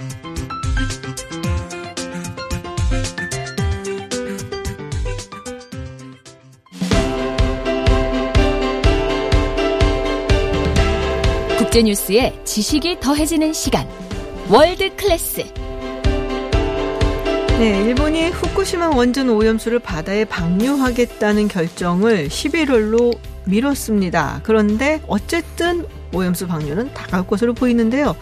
[11.69, 13.87] 국제 뉴스에 지식이 더해지는 시간.
[14.49, 15.43] 월드 클래스.
[17.59, 23.15] 네, 일본이 후쿠시마 원전 오염수를 바다에 방류하겠다는 결정을 11월로
[23.45, 24.41] 미뤘습니다.
[24.41, 28.15] 그런데 어쨌든 오염수 방류는 다가올 것으로 보이는데요.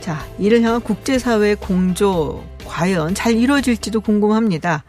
[0.00, 4.84] 자, 이를 향한 국제사회의 공조 과연 잘 이루어질지도 궁금합니다.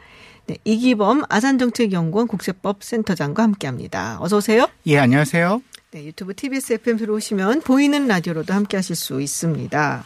[0.48, 4.20] 네, 이기범 아산정책연구원 국제법 센터장과 함께합니다.
[4.22, 4.70] 어서 오세요.
[4.88, 5.62] 예, 안녕하세요.
[5.92, 10.04] 네, 유튜브 TBS FM 들어오시면 보이는 라디오로도 함께 하실 수 있습니다.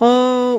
[0.00, 0.06] 어,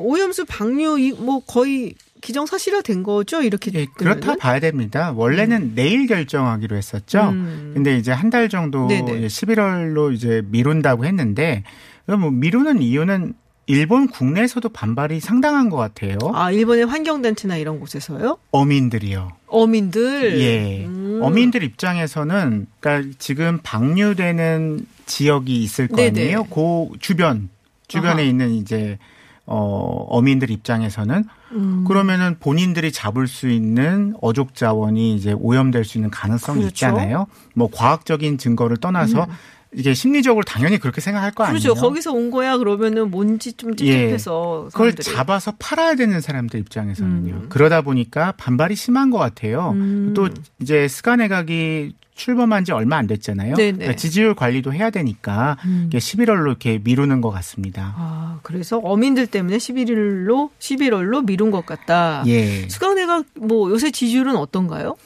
[0.01, 3.41] 오염수 방류 이- 뭐 거의 기정사실화 된 거죠?
[3.41, 4.35] 이렇게 예, 그렇다?
[4.35, 5.13] 봐야 됩니다.
[5.15, 7.29] 원래는 내일 결정하기로 했었죠.
[7.29, 7.71] 음.
[7.75, 9.27] 근데 이제 한 달 정도 네네.
[9.27, 11.63] 11월로 이제 미룬다고 했는데
[12.07, 13.33] 뭐 미루는 이유는
[13.69, 16.17] 일본 국내에서도 반발이 상당한 것 같아요.
[16.33, 18.39] 아, 일본의 환경단체나 이런 곳에서요?
[18.49, 19.31] 어민들이요.
[19.45, 20.41] 어민들.
[20.41, 20.85] 예.
[20.85, 21.19] 음.
[21.21, 26.19] 어민들 입장에서는 그러니까 지금 방류되는 지역이 있을 거 네네.
[26.19, 26.45] 아니에요.
[26.45, 27.49] 그 주변
[27.87, 28.21] 주변에 아하.
[28.23, 28.97] 있는 이제
[29.45, 31.85] 어 어민들 입장에서는 음.
[31.87, 36.87] 그러면은 본인들이 잡을 수 있는 어족 자원이 이제 오염될 수 있는 가능성이 그렇죠.
[36.87, 37.27] 있잖아요.
[37.53, 39.27] 뭐 과학적인 증거를 떠나서
[39.73, 41.71] 이게 심리적으로 당연히 그렇게 생각할 거 그렇죠.
[41.71, 41.81] 아니에요.
[41.81, 44.69] 거기서 온 거야 그러면은 뭔지 좀 찝찝해서 예.
[44.71, 44.95] 그걸.
[44.95, 47.33] 잡아서 팔아야 되는 사람들 입장에서는요.
[47.33, 47.45] 음.
[47.49, 49.71] 그러다 보니까 반발이 심한 것 같아요.
[49.75, 50.13] 음.
[50.15, 53.55] 또 이제 스가 내각이 출범한 지 얼마 안 됐잖아요.
[53.55, 53.71] 네네.
[53.77, 55.85] 그러니까 지지율 관리도 해야 되니까 음.
[55.87, 57.93] 이게 11월로 이렇게 미루는 것 같습니다.
[57.95, 62.23] 아, 그래서 어민들 때문에 11일로 11월로 미룬 것 같다.
[62.27, 62.67] 예.
[62.67, 64.97] 수강내가 뭐 요새 지지율은 어떤가요?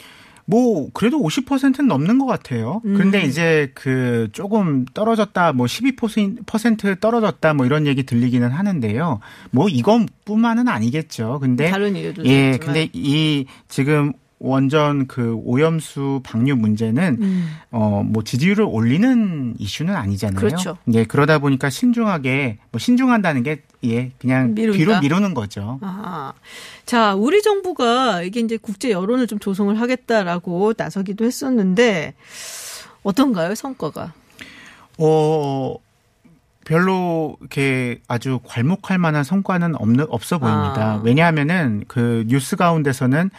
[0.45, 2.81] 뭐 그래도 50%는 넘는 것 같아요.
[2.85, 2.95] 음.
[2.97, 9.19] 근데 이제 그 조금 떨어졌다, 뭐 12% 떨어졌다, 뭐 이런 얘기 들리기는 하는데요.
[9.51, 11.39] 뭐 이것뿐만은 아니겠죠.
[11.41, 12.59] 근데 다른 이유도 예, 있지만.
[12.59, 14.13] 근데 이 지금
[14.43, 17.55] 원전 그 오염수 방류 문제는 음.
[17.71, 20.37] 어뭐 지지율을 올리는 이슈는 아니잖아요.
[20.37, 20.77] 그렇죠.
[20.93, 24.77] 예, 그러다 보니까 신중하게 뭐 신중한다는 게 예, 그냥 미룬다?
[24.77, 25.79] 뒤로 미루는 거죠.
[25.81, 26.33] 아,
[26.85, 32.13] 자, 우리 정부가 이게 이제 국제 여론을 좀 조성을 하겠다라고 나서기도 했었는데
[33.03, 34.11] 어떤가요, 성과가?
[34.97, 35.75] 어
[36.65, 40.95] 별로 이렇게 아주 괄목할 만한 성과는 없는 없어 보입니다.
[40.95, 41.01] 아.
[41.01, 43.29] 왜냐하면은 그 뉴스 가운데서는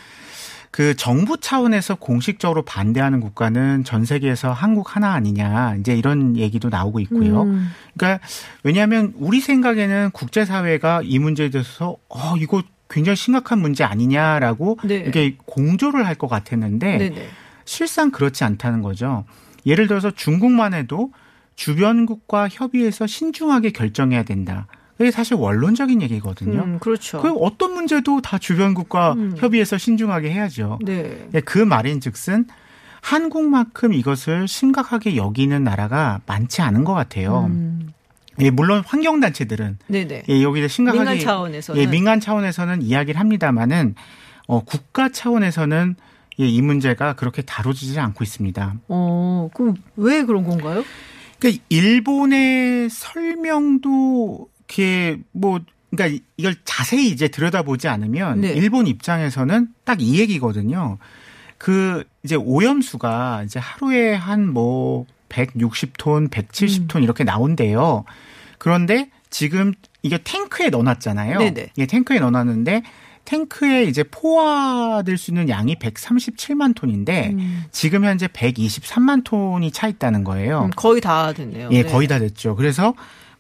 [0.75, 6.99] 그 정부 차원에서 공식적으로 반대하는 국가는 전 세계에서 한국 하나 아니냐 이제 이런 얘기도 나오고
[6.99, 7.43] 있고요.
[7.43, 7.70] 음.
[7.97, 8.27] 그러니까
[8.64, 15.05] 왜냐하면 우리 생각에는 국제사회가 이 문제에 대해서 어 이거 굉장히 심각한 문제 아니냐라고 네.
[15.07, 17.29] 이게 공조를 할 것 같았는데 네네.
[17.64, 19.25] 실상 그렇지 않다는 거죠.
[19.66, 21.12] 예를 들어서 중국만 해도
[21.55, 24.66] 주변국과 협의해서 신중하게 결정해야 된다.
[24.97, 26.62] 그게 사실 원론적인 얘기거든요.
[26.62, 27.20] 음, 그렇죠.
[27.20, 29.34] 그 어떤 문제도 다 주변국과 음.
[29.36, 30.78] 협의해서 신중하게 해야죠.
[30.84, 31.28] 네.
[31.34, 32.47] 예, 그 말인즉슨
[33.01, 37.47] 한국만큼 이것을 심각하게 여기는 나라가 많지 않은 것 같아요.
[37.51, 37.92] 음,
[38.40, 40.24] 예, 물론 환경 단체들은 네네.
[40.28, 43.95] 예, 여기서 심각하게 민간 차원에서는 예, 민간 차원에서는 이야기를 합니다만은
[44.47, 45.97] 어, 국가 차원에서는
[46.40, 48.74] 예, 이 문제가 그렇게 다뤄지지 않고 있습니다.
[48.88, 50.84] 어, 그럼 왜 그런 건가요?
[51.38, 55.61] 그러니까 일본의 설명도 이렇게 뭐
[55.91, 58.49] 그러니까 이걸 자세히 이제 들여다보지 않으면 네.
[58.53, 60.99] 일본 입장에서는 딱 이 얘기거든요.
[61.59, 67.03] 그 이제 오염수가 이제 하루에 한 뭐 160톤, 170톤 음.
[67.03, 68.05] 이렇게 나온대요.
[68.59, 71.39] 그런데 지금 이게 탱크에 넣어놨잖아요.
[71.39, 71.67] 네네.
[71.79, 72.83] 예, 탱크에 넣어놨는데
[73.25, 80.23] 탱크에 이제 포화될 수 있는 양이 137만 톤인데 음, 지금 현재 123만 톤이 차 있다는
[80.25, 80.67] 거예요.
[80.67, 81.71] 음, 거의 다 됐네요.
[81.73, 81.91] 예, 네.
[81.91, 82.55] 거의 다 됐죠.
[82.55, 82.95] 그래서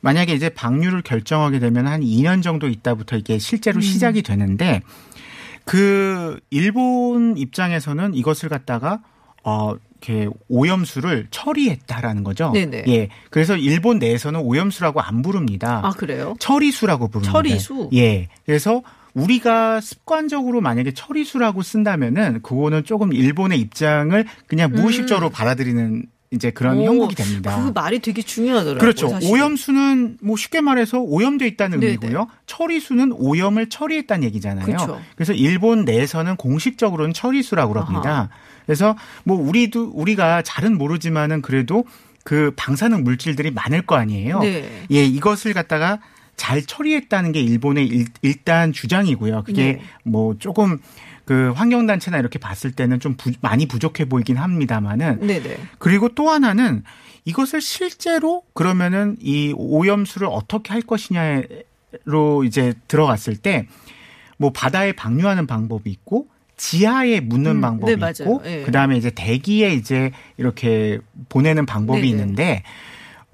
[0.04, 3.80] 만약에 이제 방류를 결정하게 되면 한 2년 정도 있다부터 이게 실제로 음.
[3.80, 4.82] 시작이 되는데
[5.64, 9.00] 그 일본 입장에서는 이것을 갖다가
[9.44, 12.50] 어 이렇게 오염수를 처리했다라는 거죠.
[12.52, 12.84] 네네.
[12.88, 13.08] 예.
[13.30, 15.80] 그래서 일본 내에서는 오염수라고 안 부릅니다.
[15.82, 16.34] 아, 그래요?
[16.38, 17.32] 처리수라고 부릅니다.
[17.32, 17.88] 처리수?
[17.94, 18.28] 예.
[18.44, 18.82] 그래서
[19.14, 26.04] 우리가 습관적으로 만약에 처리수라고 쓴다면은 그거는 조금 일본의 입장을 그냥 무의식적으로 받아들이는
[26.34, 26.82] 이제 그런 음.
[26.82, 27.62] 오, 형국이 됩니다.
[27.64, 28.78] 그 말이 되게 중요하더라고요.
[28.78, 29.08] 그렇죠.
[29.08, 29.32] 사실은.
[29.32, 31.92] 오염수는 뭐 쉽게 말해서 오염돼 있다는 네네.
[31.92, 32.26] 의미고요.
[32.46, 34.66] 처리수는 오염을 처리했다는 얘기잖아요.
[34.66, 35.00] 그렇죠.
[35.14, 38.28] 그래서 일본 내에서는 공식적으로는 처리수라고 그럽니다.
[38.66, 41.84] 그래서 뭐 우리도 우리가 잘은 모르지만은 그래도
[42.24, 44.40] 그 방사능 물질들이 많을 거 아니에요.
[44.40, 44.86] 네.
[44.90, 46.00] 예, 이것을 갖다가
[46.36, 49.44] 잘 처리했다는 게 일본의 일, 일단 주장이고요.
[49.44, 49.82] 그게 네.
[50.02, 50.78] 뭐 조금
[51.24, 55.56] 그 환경단체나 이렇게 봤을 때는 좀 부- 많이 부족해 보이긴 합니다만은 네네.
[55.78, 56.82] 그리고 또 하나는
[57.24, 63.66] 이것을 실제로 그러면은 이 오염수를 어떻게 할 것이냐로 이제 들어갔을 때
[64.36, 68.10] 뭐 바다에 방류하는 방법이 있고 지하에 묻는 음, 방법이 네.
[68.10, 68.62] 있고 예.
[68.62, 70.98] 그다음에 이제 대기에 이제 이렇게
[71.28, 72.10] 보내는 방법이 네네.
[72.10, 72.68] 있는데 어,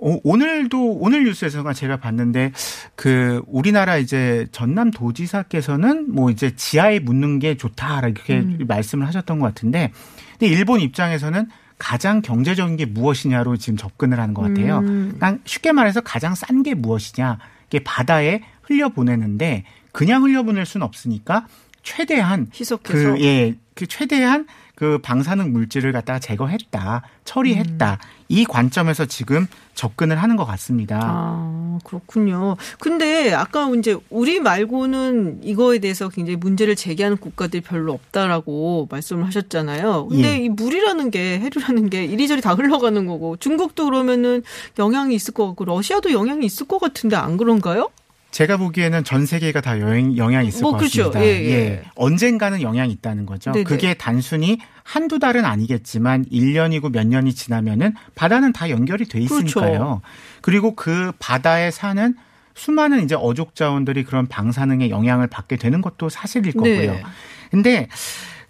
[0.00, 2.52] 오늘도 오늘 뉴스에서가 제가 봤는데
[2.94, 8.64] 그 우리나라 이제 전남 도지사께서는 뭐 이제 지하에 묻는 게 좋다 이렇게 음.
[8.66, 9.92] 말씀을 하셨던 것 같은데
[10.38, 11.48] 근데 일본 입장에서는
[11.78, 14.78] 가장 경제적인 게 무엇이냐로 지금 접근을 하는 것 같아요.
[14.78, 15.16] 음.
[15.18, 17.38] 그냥 쉽게 말해서 가장 싼 게 무엇이냐
[17.68, 21.46] 이게 바다에 흘려 보내는데 그냥 흘려 보낼 수는 없으니까
[21.82, 24.46] 최대한 희석해서 그, 예, 그 최대한
[24.80, 27.98] 그 방사능 물질을 갖다가 제거했다, 처리했다.
[28.28, 30.98] 이 관점에서 지금 접근을 하는 것 같습니다.
[31.02, 32.56] 아, 그렇군요.
[32.78, 40.06] 근데 아까 이제 우리 말고는 이거에 대해서 굉장히 문제를 제기하는 국가들이 별로 없다라고 말씀을 하셨잖아요.
[40.08, 40.44] 근데 예.
[40.44, 44.42] 이 물이라는 게 해류라는 게 이리저리 다 흘러가는 거고 중국도 그러면은
[44.78, 47.90] 영향이 있을 것 같고 러시아도 영향이 있을 것 같은데 안 그런가요?
[48.30, 51.10] 제가 보기에는 전 세계가 다 영향, 영향이 있을 뭐 것 그렇죠.
[51.10, 51.24] 같습니다.
[51.26, 51.82] 예, 예.
[51.96, 53.50] 언젠가는 영향이 있다는 거죠.
[53.52, 53.64] 네네.
[53.64, 59.64] 그게 단순히 한두 달은 아니겠지만 1년이고 몇 년이 지나면은 바다는 다 연결이 돼 있으니까요.
[59.72, 60.00] 그렇죠.
[60.42, 62.14] 그리고 그 바다에 사는
[62.54, 66.92] 수많은 이제 어족 자원들이 그런 방사능의 영향을 받게 되는 것도 사실일 거고요.
[66.92, 67.02] 네.
[67.50, 67.88] 근데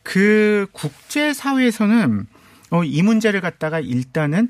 [0.02, 2.26] 그 국제 사회에서는
[2.70, 4.48] 어, 이 문제를 갖다가 일단은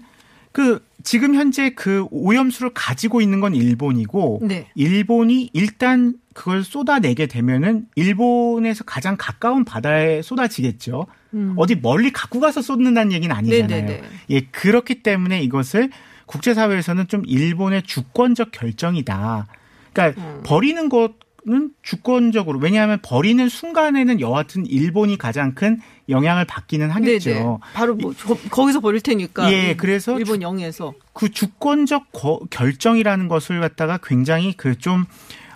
[0.52, 4.68] 그 지금 현재 그 오염수를 가지고 있는 건 일본이고 네.
[4.74, 11.06] 일본이 일단 그걸 쏟아내게 되면은 일본에서 가장 가까운 바다에 쏟아지겠죠.
[11.34, 11.54] 음.
[11.56, 13.66] 어디 멀리 갖고 가서 쏟는다는 얘기는 아니잖아요.
[13.66, 14.02] 네네네.
[14.30, 15.90] 예, 그렇기 때문에 이것을
[16.26, 19.46] 국제사회에서는 좀 일본의 주권적 결정이다.
[19.92, 20.40] 그러니까 음.
[20.44, 21.14] 버리는 것
[21.48, 27.30] 은 주권적으로 왜냐하면 버리는 순간에는 여하튼 일본이 가장 큰 영향을 받기는 하겠죠.
[27.30, 27.56] 네네.
[27.72, 29.50] 바로 뭐 저- 거기서 버릴 테니까.
[29.52, 30.92] 예, 그래서 일본 영해에서.
[31.14, 35.06] 그 주권적 거- 결정이라는 것을 갖다가 굉장히 그좀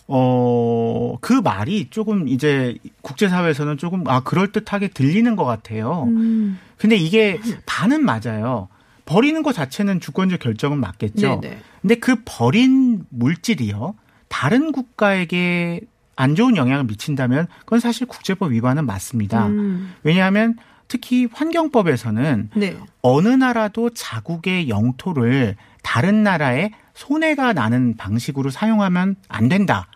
[0.07, 6.05] 어, 그 말이 조금 이제 국제사회에서는 조금, 아, 그럴듯하게 들리는 것 같아요.
[6.09, 6.59] 음.
[6.76, 8.68] 근데 이게 반은 맞아요.
[9.07, 11.41] 버리는 것 자체는 주권적 결정은 맞겠죠.
[11.41, 11.59] 네네.
[11.80, 13.95] 근데 그 버린 물질이요.
[14.35, 15.80] 다른 국가에게
[16.16, 19.47] 안 좋은 영향을 미친다면 그건 사실 국제법 위반은 맞습니다.
[19.47, 19.95] 음.
[20.03, 20.57] 왜냐하면
[20.89, 22.76] 특히 환경법에서는 네.
[23.01, 25.55] 어느 나라도 자국의 영토를
[25.85, 29.87] 다른 나라에 손해가 나는 방식으로 사용하면 안 된다.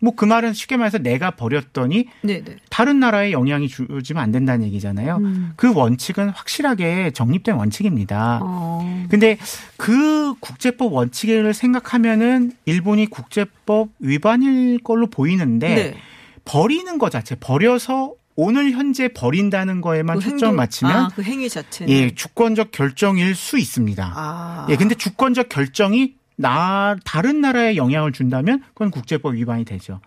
[0.00, 2.56] 뭐 그 말은 쉽게 말해서 내가 버렸더니 네네.
[2.70, 5.16] 다른 나라에 영향이 주어지면 안 된다는 얘기잖아요.
[5.16, 5.52] 음.
[5.56, 8.40] 그 원칙은 확실하게 정립된 원칙입니다.
[8.42, 9.06] 어.
[9.10, 9.38] 근데
[9.76, 15.94] 그 국제법 원칙을 생각하면은 일본이 국제법 위반일 걸로 보이는데 네.
[16.44, 21.48] 버리는 것 자체 버려서 오늘 현재 버린다는 거에만 그 초점 행동- 맞추면 아, 그 행위
[21.48, 21.92] 자체는.
[21.92, 24.12] 예 주권적 결정일 수 있습니다.
[24.14, 24.66] 아.
[24.70, 30.00] 예 근데 주권적 결정이 나 다른 나라에 영향을 준다면 그건 국제법 위반이 되죠.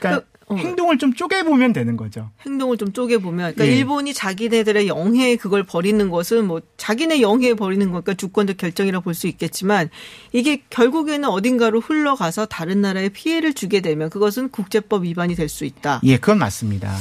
[0.00, 0.56] 그러니까 그, 어.
[0.56, 2.30] 행동을 좀 쪼개 보면 되는 거죠.
[2.44, 3.76] 행동을 좀 쪼개보면, 그러니까 예.
[3.78, 9.26] 일본이 자기네들의 영해에 그걸 버리는 것은 뭐 자기네 영해에 버리는 거니까 주권적 결정이라 볼 수
[9.28, 9.88] 있겠지만
[10.32, 16.00] 이게 결국에는 어딘가로 흘러가서 다른 나라에 피해를 주게 되면 그것은 국제법 위반이 될 수 있다.
[16.04, 16.94] 예, 그건 맞습니다.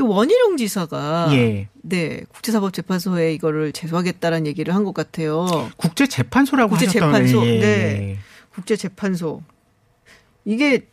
[0.00, 1.68] 그 원희룡 지사가 예.
[1.82, 5.68] 네 국제사법재판소에 이거를 제소하겠다라는 얘기를 한 것 같아요.
[5.76, 7.66] 국제 재판소라고 국제재판소, 예, 네.
[7.66, 8.18] 예.
[8.54, 9.42] 국제재판소
[10.46, 10.86] 이게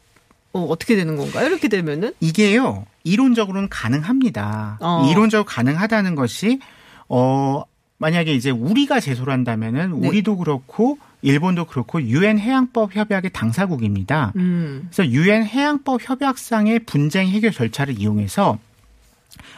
[0.51, 1.47] 어, 어떻게 되는 건가요?
[1.47, 4.77] 이렇게 되면은 이게요 이론적으로는 가능합니다.
[4.81, 5.07] 어.
[5.09, 6.59] 이론적으로 가능하다는 것이
[7.07, 7.63] 어
[7.99, 10.07] 만약에 이제 우리가 제소를 한다면은 네.
[10.09, 14.33] 우리도 그렇고 일본도 그렇고 유엔 해양법 협약의 당사국입니다.
[14.35, 14.89] 음.
[14.91, 18.59] 그래서 유엔 해양법 협약상의 분쟁 해결 절차를 이용해서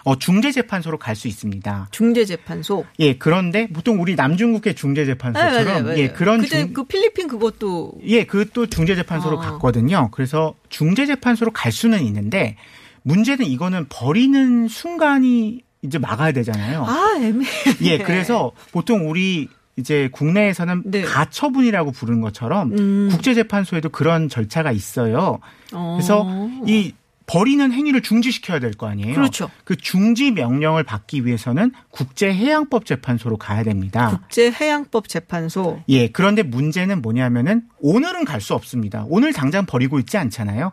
[0.05, 1.87] 어 중재 재판소로 갈 수 있습니다.
[1.91, 2.85] 중재재판소.
[2.99, 8.23] 예, 그런데 보통 우리 남중국해 중재 재판소처럼 예, 그런 그때 중- 그 필리핀 그것도 예,
[8.25, 9.39] 그것도 중재재판소로 어.
[9.39, 10.09] 갔거든요.
[10.11, 12.55] 그래서 중재재판소로 갈 수는 있는데
[13.03, 16.85] 문제는 이거는 버리는 순간이 이제 막아야 되잖아요.
[16.85, 17.49] 아 애매해.
[17.81, 19.47] 예, 그래서 보통 우리
[19.77, 21.01] 이제 국내에서는 네.
[21.03, 23.07] 가처분이라고 부르는 것처럼 음.
[23.11, 25.39] 국제재판소에도 그런 절차가 있어요.
[25.73, 25.93] 어.
[25.97, 26.27] 그래서
[26.67, 26.93] 이
[27.29, 29.13] 버리는 행위를 중지시켜야 될 거 아니에요.
[29.13, 29.49] 그렇죠.
[29.63, 34.09] 그 중지 명령을 받기 위해서는 국제해양법 재판소로 가야 됩니다.
[34.09, 35.81] 국제해양법 재판소.
[35.89, 39.05] 예, 그런데 문제는 뭐냐면은 오늘은 갈 수 없습니다.
[39.09, 40.71] 오늘 당장 버리고 있지 않잖아요.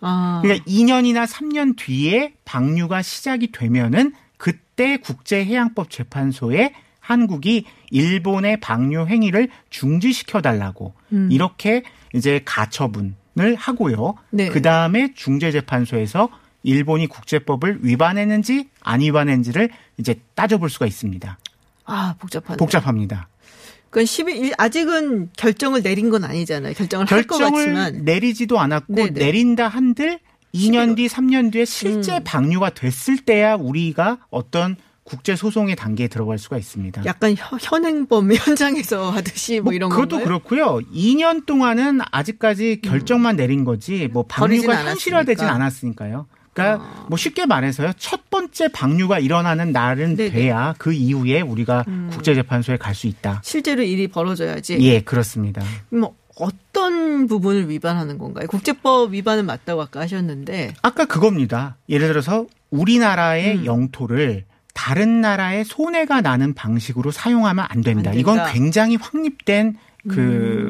[0.00, 0.40] 아.
[0.42, 4.12] 그러니까 2년이나 3년 뒤에 방류가 시작이 되면은
[4.76, 11.30] 이때 국제해양법 재판소에 한국이 일본의 방류 행위를 중지시켜 달라고 음.
[11.32, 11.82] 이렇게
[12.14, 14.14] 이제 가처분 을 하고요.
[14.30, 14.48] 네.
[14.48, 16.30] 그 다음에 중재재판소에서
[16.62, 19.68] 일본이 국제법을 위반했는지 안 위반했는지를
[19.98, 21.38] 이제 따져볼 수가 있습니다.
[21.84, 22.56] 아, 복잡하네.
[22.56, 23.28] 복잡합니다.
[23.90, 26.74] 그건 12일 아직은 결정을 내린 건 아니잖아요.
[26.74, 29.10] 결정을 할것 결정을 같지만 내리지도 않았고 네네.
[29.10, 30.18] 내린다 한들
[30.54, 32.24] 2년 뒤, 3년 뒤에 실제 음.
[32.24, 34.76] 방류가 됐을 때야 우리가 어떤
[35.06, 37.04] 국제 소송의 단계에 들어갈 수가 있습니다.
[37.06, 40.24] 약간 현- 현행범 현장에서 하듯이 뭐, 이런 그것도 건가요?
[40.26, 40.80] 그렇고요.
[40.92, 46.04] 2년 동안은 아직까지 결정만 내린 거지 뭐 방류가 현실화되진 않았으니까.
[46.04, 46.26] 않았으니까요.
[46.52, 47.06] 그러니까 아.
[47.08, 47.92] 뭐 쉽게 말해서요.
[47.98, 50.30] 첫 번째 방류가 일어나는 날은 네네.
[50.32, 52.08] 돼야 그 이후에 우리가 음.
[52.12, 53.42] 국제재판소에 갈 수 있다.
[53.44, 54.78] 실제로 일이 벌어져야지.
[54.80, 55.62] 예, 그렇습니다.
[55.90, 58.46] 뭐 어떤 부분을 위반하는 건가요?
[58.48, 61.76] 국제법 위반은 맞다고 아까 하셨는데 아까 그겁니다.
[61.88, 63.64] 예를 들어서 우리나라의 음.
[63.66, 64.44] 영토를
[64.86, 68.10] 다른 나라에 손해가 나는 방식으로 사용하면 안 된다.
[68.10, 68.16] 안.
[68.16, 69.76] 이건 굉장히 확립된
[70.08, 70.20] 그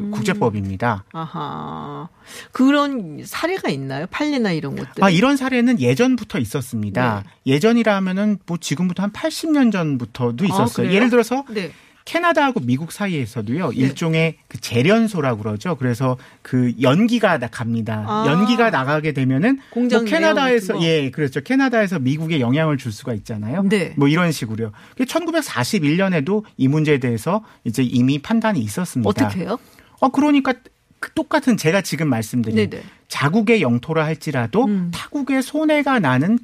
[0.04, 0.10] 음.
[0.10, 1.04] 국제법입니다.
[1.12, 2.08] 아하
[2.50, 4.06] 그런 사례가 있나요?
[4.10, 5.04] 판례나 이런 것들.
[5.04, 7.24] 아, 이런 사례는 예전부터 있었습니다.
[7.26, 7.52] 네.
[7.52, 10.86] 예전이라면은 뭐 지금부터 한 80년 전부터도 아, 있었어요.
[10.86, 10.94] 그래요?
[10.94, 11.72] 예를 들어서 네.
[12.06, 13.70] 캐나다하고 미국 사이에서도요.
[13.70, 13.76] 네.
[13.76, 15.74] 일종의 그 재련소라고 그러죠.
[15.76, 18.04] 그래서 그 연기가 나- 갑니다.
[18.08, 18.24] 아.
[18.28, 20.80] 연기가 나가게 되면은 공장 뭐 캐나다에서.
[20.82, 21.40] 예, 그렇죠.
[21.42, 23.64] 캐나다에서 미국에 영향을 줄 수가 있잖아요.
[23.68, 23.92] 네.
[23.96, 24.72] 뭐 이런 식으로요.
[24.98, 29.08] 1941년에도 이 문제에 대해서 이제 이미 판단이 있었습니다.
[29.08, 29.58] 어떻게 해요?
[30.00, 30.54] 어 그러니까
[31.00, 32.82] 그 똑같은 제가 지금 말씀드린 네네.
[33.08, 34.90] 자국의 영토라 할지라도 음.
[34.94, 36.38] 타국의 손해가 나는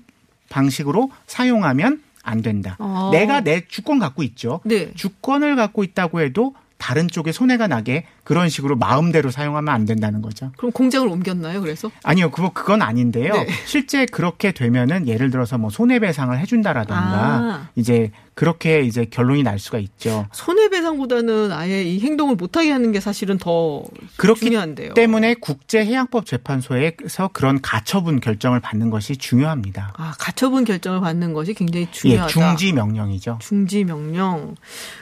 [0.50, 2.76] 방식으로 사용하면 안 된다.
[2.78, 3.10] 아.
[3.12, 4.60] 내가 내 주권 갖고 있죠.
[4.64, 4.92] 네.
[4.94, 10.52] 주권을 갖고 있다고 해도 다른 쪽에 손해가 나게 그런 식으로 마음대로 사용하면 안 된다는 거죠.
[10.56, 11.60] 그럼 공장을 옮겼나요?
[11.60, 13.32] 그래서 아니요, 그거 그건 아닌데요.
[13.32, 13.46] 네.
[13.66, 17.68] 실제 그렇게 되면은 예를 들어서 뭐 손해배상을 해준다라던가 아.
[17.74, 20.26] 이제 그렇게 이제 결론이 날 수가 있죠.
[20.32, 23.82] 손해배상보다는 아예 이 행동을 못하게 하는 게 사실은 더
[24.16, 24.94] 그렇기 중요한데요.
[24.94, 29.94] 때문에 국제해양법 재판소에서 그런 가처분 결정을 받는 것이 중요합니다.
[29.96, 32.28] 아 가처분 결정을 받는 것이 굉장히 예, 중요하다.
[32.28, 33.38] 중지 명령이죠.
[33.40, 34.54] 중지 명령.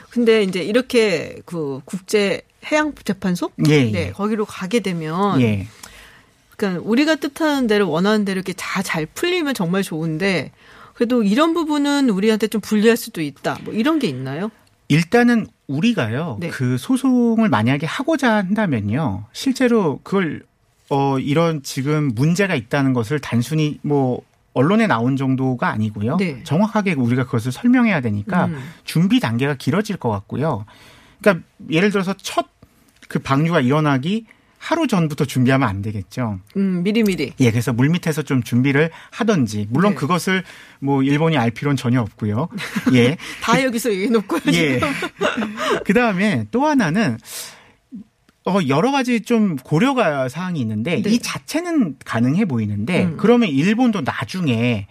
[0.09, 2.41] 근데 이제 이렇게 그 국제
[2.71, 4.11] 해양 재판소 예, 네, 예.
[4.11, 5.67] 거기로 가게 되면 예.
[6.57, 10.51] 그러니까 우리가 뜻하는 대로 원하는 대로 이렇게 다 잘 풀리면 정말 좋은데
[10.93, 13.57] 그래도 이런 부분은 우리한테 좀 불리할 수도 있다.
[13.63, 14.51] 뭐 이런 게 있나요?
[14.87, 16.37] 일단은 우리가요.
[16.39, 16.49] 네.
[16.49, 19.25] 그 소송을 만약에 하고자 한다면요.
[19.31, 20.43] 실제로 그걸
[20.89, 24.21] 어 이런 지금 문제가 있다는 것을 단순히 뭐
[24.53, 26.17] 언론에 나온 정도가 아니고요.
[26.17, 26.43] 네.
[26.43, 28.61] 정확하게 우리가 그것을 설명해야 되니까 음.
[28.83, 30.65] 준비 단계가 길어질 것 같고요.
[31.21, 32.51] 그러니까 예를 들어서 첫
[33.11, 34.25] 그 방류가 일어나기
[34.57, 36.39] 하루 전부터 준비하면 안 되겠죠.
[36.55, 37.33] 음, 미리미리.
[37.41, 39.95] 예, 그래서 물 밑에서 좀 준비를 하든지 물론 네.
[39.95, 40.43] 그것을
[40.79, 42.47] 뭐 일본이 알 필요는 전혀 없고요.
[42.93, 43.17] 예.
[43.43, 44.41] 다 여기서 얘기해 놓고요.
[44.53, 44.79] 예.
[45.83, 47.17] 그 다음에 또 하나는
[48.45, 51.09] 어 여러 가지 좀 고려가 사항이 있는데 네.
[51.09, 53.17] 이 자체는 가능해 보이는데 음.
[53.17, 54.87] 그러면 일본도 나중에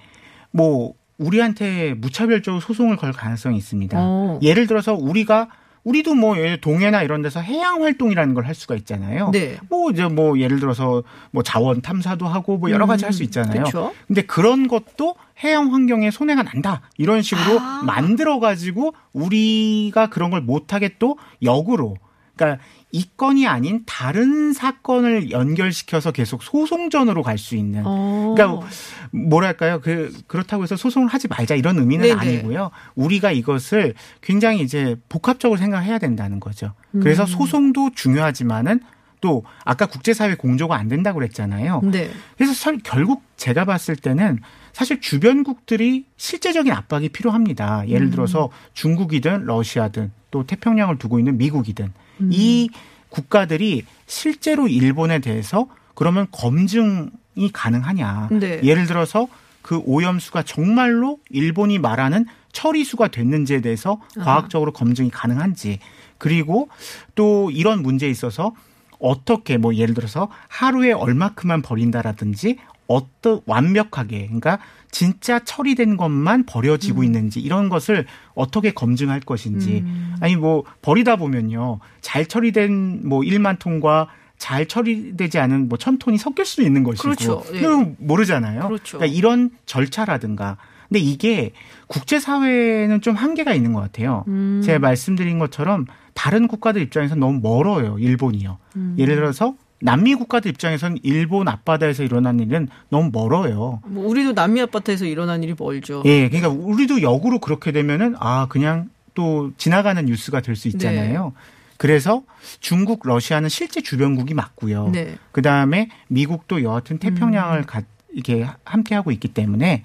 [0.50, 3.96] 뭐 우리한테 무차별적으로 소송을 걸 가능성이 있습니다.
[3.98, 4.38] 어.
[4.42, 5.48] 예를 들어서 우리가
[5.90, 9.30] 우리도 뭐 동해나 이런 데서 해양 활동이라는 걸 할 수가 있잖아요.
[9.32, 9.58] 네.
[9.68, 13.64] 뭐 이제 뭐 예를 들어서 뭐 자원 탐사도 하고 뭐 여러 가지 음, 할수 있잖아요.
[13.64, 13.92] 그쵸.
[14.08, 15.14] 근데 그런 것도
[15.44, 16.80] 해양 환경에 손해가 난다.
[16.98, 17.82] 이런 식으로 아.
[17.84, 21.96] 만들어 가지고 우리가 그런 걸 못하게 또 역으로
[22.34, 22.62] 그러니까
[22.92, 28.34] 이 건이 아닌 다른 사건을 연결시켜서 계속 소송전으로 갈 수 있는 어.
[28.36, 28.66] 그러니까
[29.12, 29.80] 뭐랄까요?
[29.80, 32.20] 그 그렇다고 해서 소송을 하지 말자 이런 의미는 네네.
[32.20, 32.70] 아니고요.
[32.96, 36.72] 우리가 이것을 굉장히 이제 복합적으로 생각해야 된다는 거죠.
[36.92, 37.26] 그래서 음.
[37.26, 38.80] 소송도 중요하지만은
[39.20, 41.82] 또 아까 국제사회 공조가 안 된다고 그랬잖아요.
[41.92, 42.10] 네.
[42.36, 44.38] 그래서 설- 결국 제가 봤을 때는
[44.72, 47.86] 사실 주변국들이 실제적인 압박이 필요합니다.
[47.88, 48.10] 예를 음.
[48.10, 52.30] 들어서 중국이든 러시아든 또 태평양을 두고 있는 미국이든 음.
[52.32, 52.68] 이
[53.08, 58.28] 국가들이 실제로 일본에 대해서 그러면 검증이 가능하냐.
[58.32, 58.60] 네.
[58.62, 59.28] 예를 들어서
[59.62, 64.00] 그 오염수가 정말로 일본이 말하는 처리수가 됐는지에 대해서.
[64.18, 65.78] 과학적으로 검증이 가능한지
[66.18, 66.68] 그리고
[67.14, 68.52] 또 이런 문제에 있어서
[68.98, 72.58] 어떻게 뭐 예를 들어서 하루에 얼마큼만 버린다라든지
[72.90, 74.58] 어떤 완벽하게 그러니까
[74.90, 80.16] 진짜 처리된 것만 버려지고 있는지 이런 것을 어떻게 검증할 것인지 음.
[80.20, 86.18] 아니 뭐 버리다 보면요 잘 처리된 뭐 1만 톤과 잘 처리되지 않은 뭐 천 톤이
[86.18, 87.44] 섞일 수도 있는 것이고 그렇죠.
[87.52, 87.60] 예.
[87.98, 88.66] 모르잖아요.
[88.66, 88.98] 그렇죠.
[88.98, 90.56] 그러니까 이런 절차라든가
[90.88, 91.52] 근데 이게
[91.86, 94.24] 국제사회는 좀 한계가 있는 것 같아요.
[94.26, 94.60] 음.
[94.64, 97.96] 제가 말씀드린 것처럼 다른 국가들 입장에서 너무 멀어요.
[98.00, 98.58] 일본이요.
[98.74, 98.96] 음.
[98.98, 103.80] 예를 들어서 남미 국가들 입장에선 일본 앞바다에서 일어난 일은 너무 멀어요.
[103.86, 106.02] 뭐 우리도 남미 아파트에서 일어난 일이 멀죠.
[106.04, 111.32] 예, 그러니까 우리도 역으로 그렇게 되면은 아 그냥 또 지나가는 뉴스가 될 수 있잖아요.
[111.34, 111.40] 네.
[111.78, 112.22] 그래서
[112.60, 114.90] 중국, 러시아는 실제 주변국이 맞고요.
[114.92, 115.16] 네.
[115.32, 117.64] 그 다음에 미국도 여하튼 태평양을 음.
[117.64, 119.82] 가, 이렇게 함께 하고 있기 때문에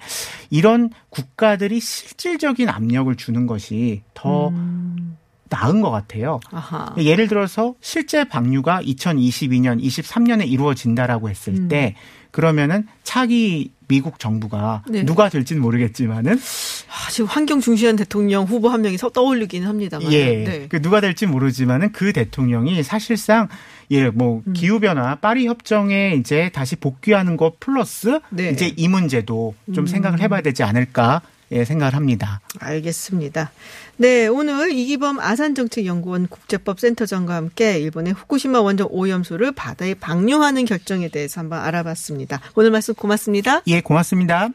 [0.50, 5.05] 이런 국가들이 실질적인 압력을 주는 것이 더 음.
[5.48, 6.40] 나은 것 같아요.
[6.50, 6.94] 아하.
[6.98, 11.68] 예를 들어서 실제 방류가 2022년, 23년에 이루어진다라고 했을 음.
[11.68, 11.94] 때
[12.30, 15.04] 그러면은 차기 미국 정부가 네.
[15.04, 20.12] 누가 될지는 모르겠지만은 아, 지금 환경 중시한 대통령 후보 한 명이 서- 떠올리긴 합니다만.
[20.12, 20.66] 예, 네.
[20.68, 23.48] 그 누가 될지 모르지만은 그 대통령이 사실상
[23.92, 24.52] 예, 뭐 음.
[24.52, 28.50] 기후 변화 파리 협정에 이제 다시 복귀하는 것 플러스 네.
[28.50, 29.86] 이제 이 문제도 좀 음.
[29.86, 31.22] 생각을 해봐야 되지 않을까
[31.52, 32.40] 예, 생각을 합니다.
[32.58, 33.52] 알겠습니다.
[33.98, 41.60] 네, 오늘 이기범 아산정책연구원 국제법센터장과 함께 일본의 후쿠시마 원전 오염수를 바다에 방류하는 결정에 대해서 한번
[41.60, 42.40] 알아봤습니다.
[42.54, 43.62] 오늘 말씀 고맙습니다.
[43.68, 44.48] 예, 고맙습니다.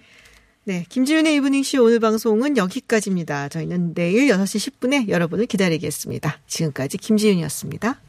[0.63, 3.49] 네, 김지윤의 이브닝쇼 오늘 방송은 여기까지입니다.
[3.49, 6.39] 저희는 내일 6시 10분에 여러분을 기다리겠습니다.
[6.45, 7.99] 지금까지 김지윤이었습니다.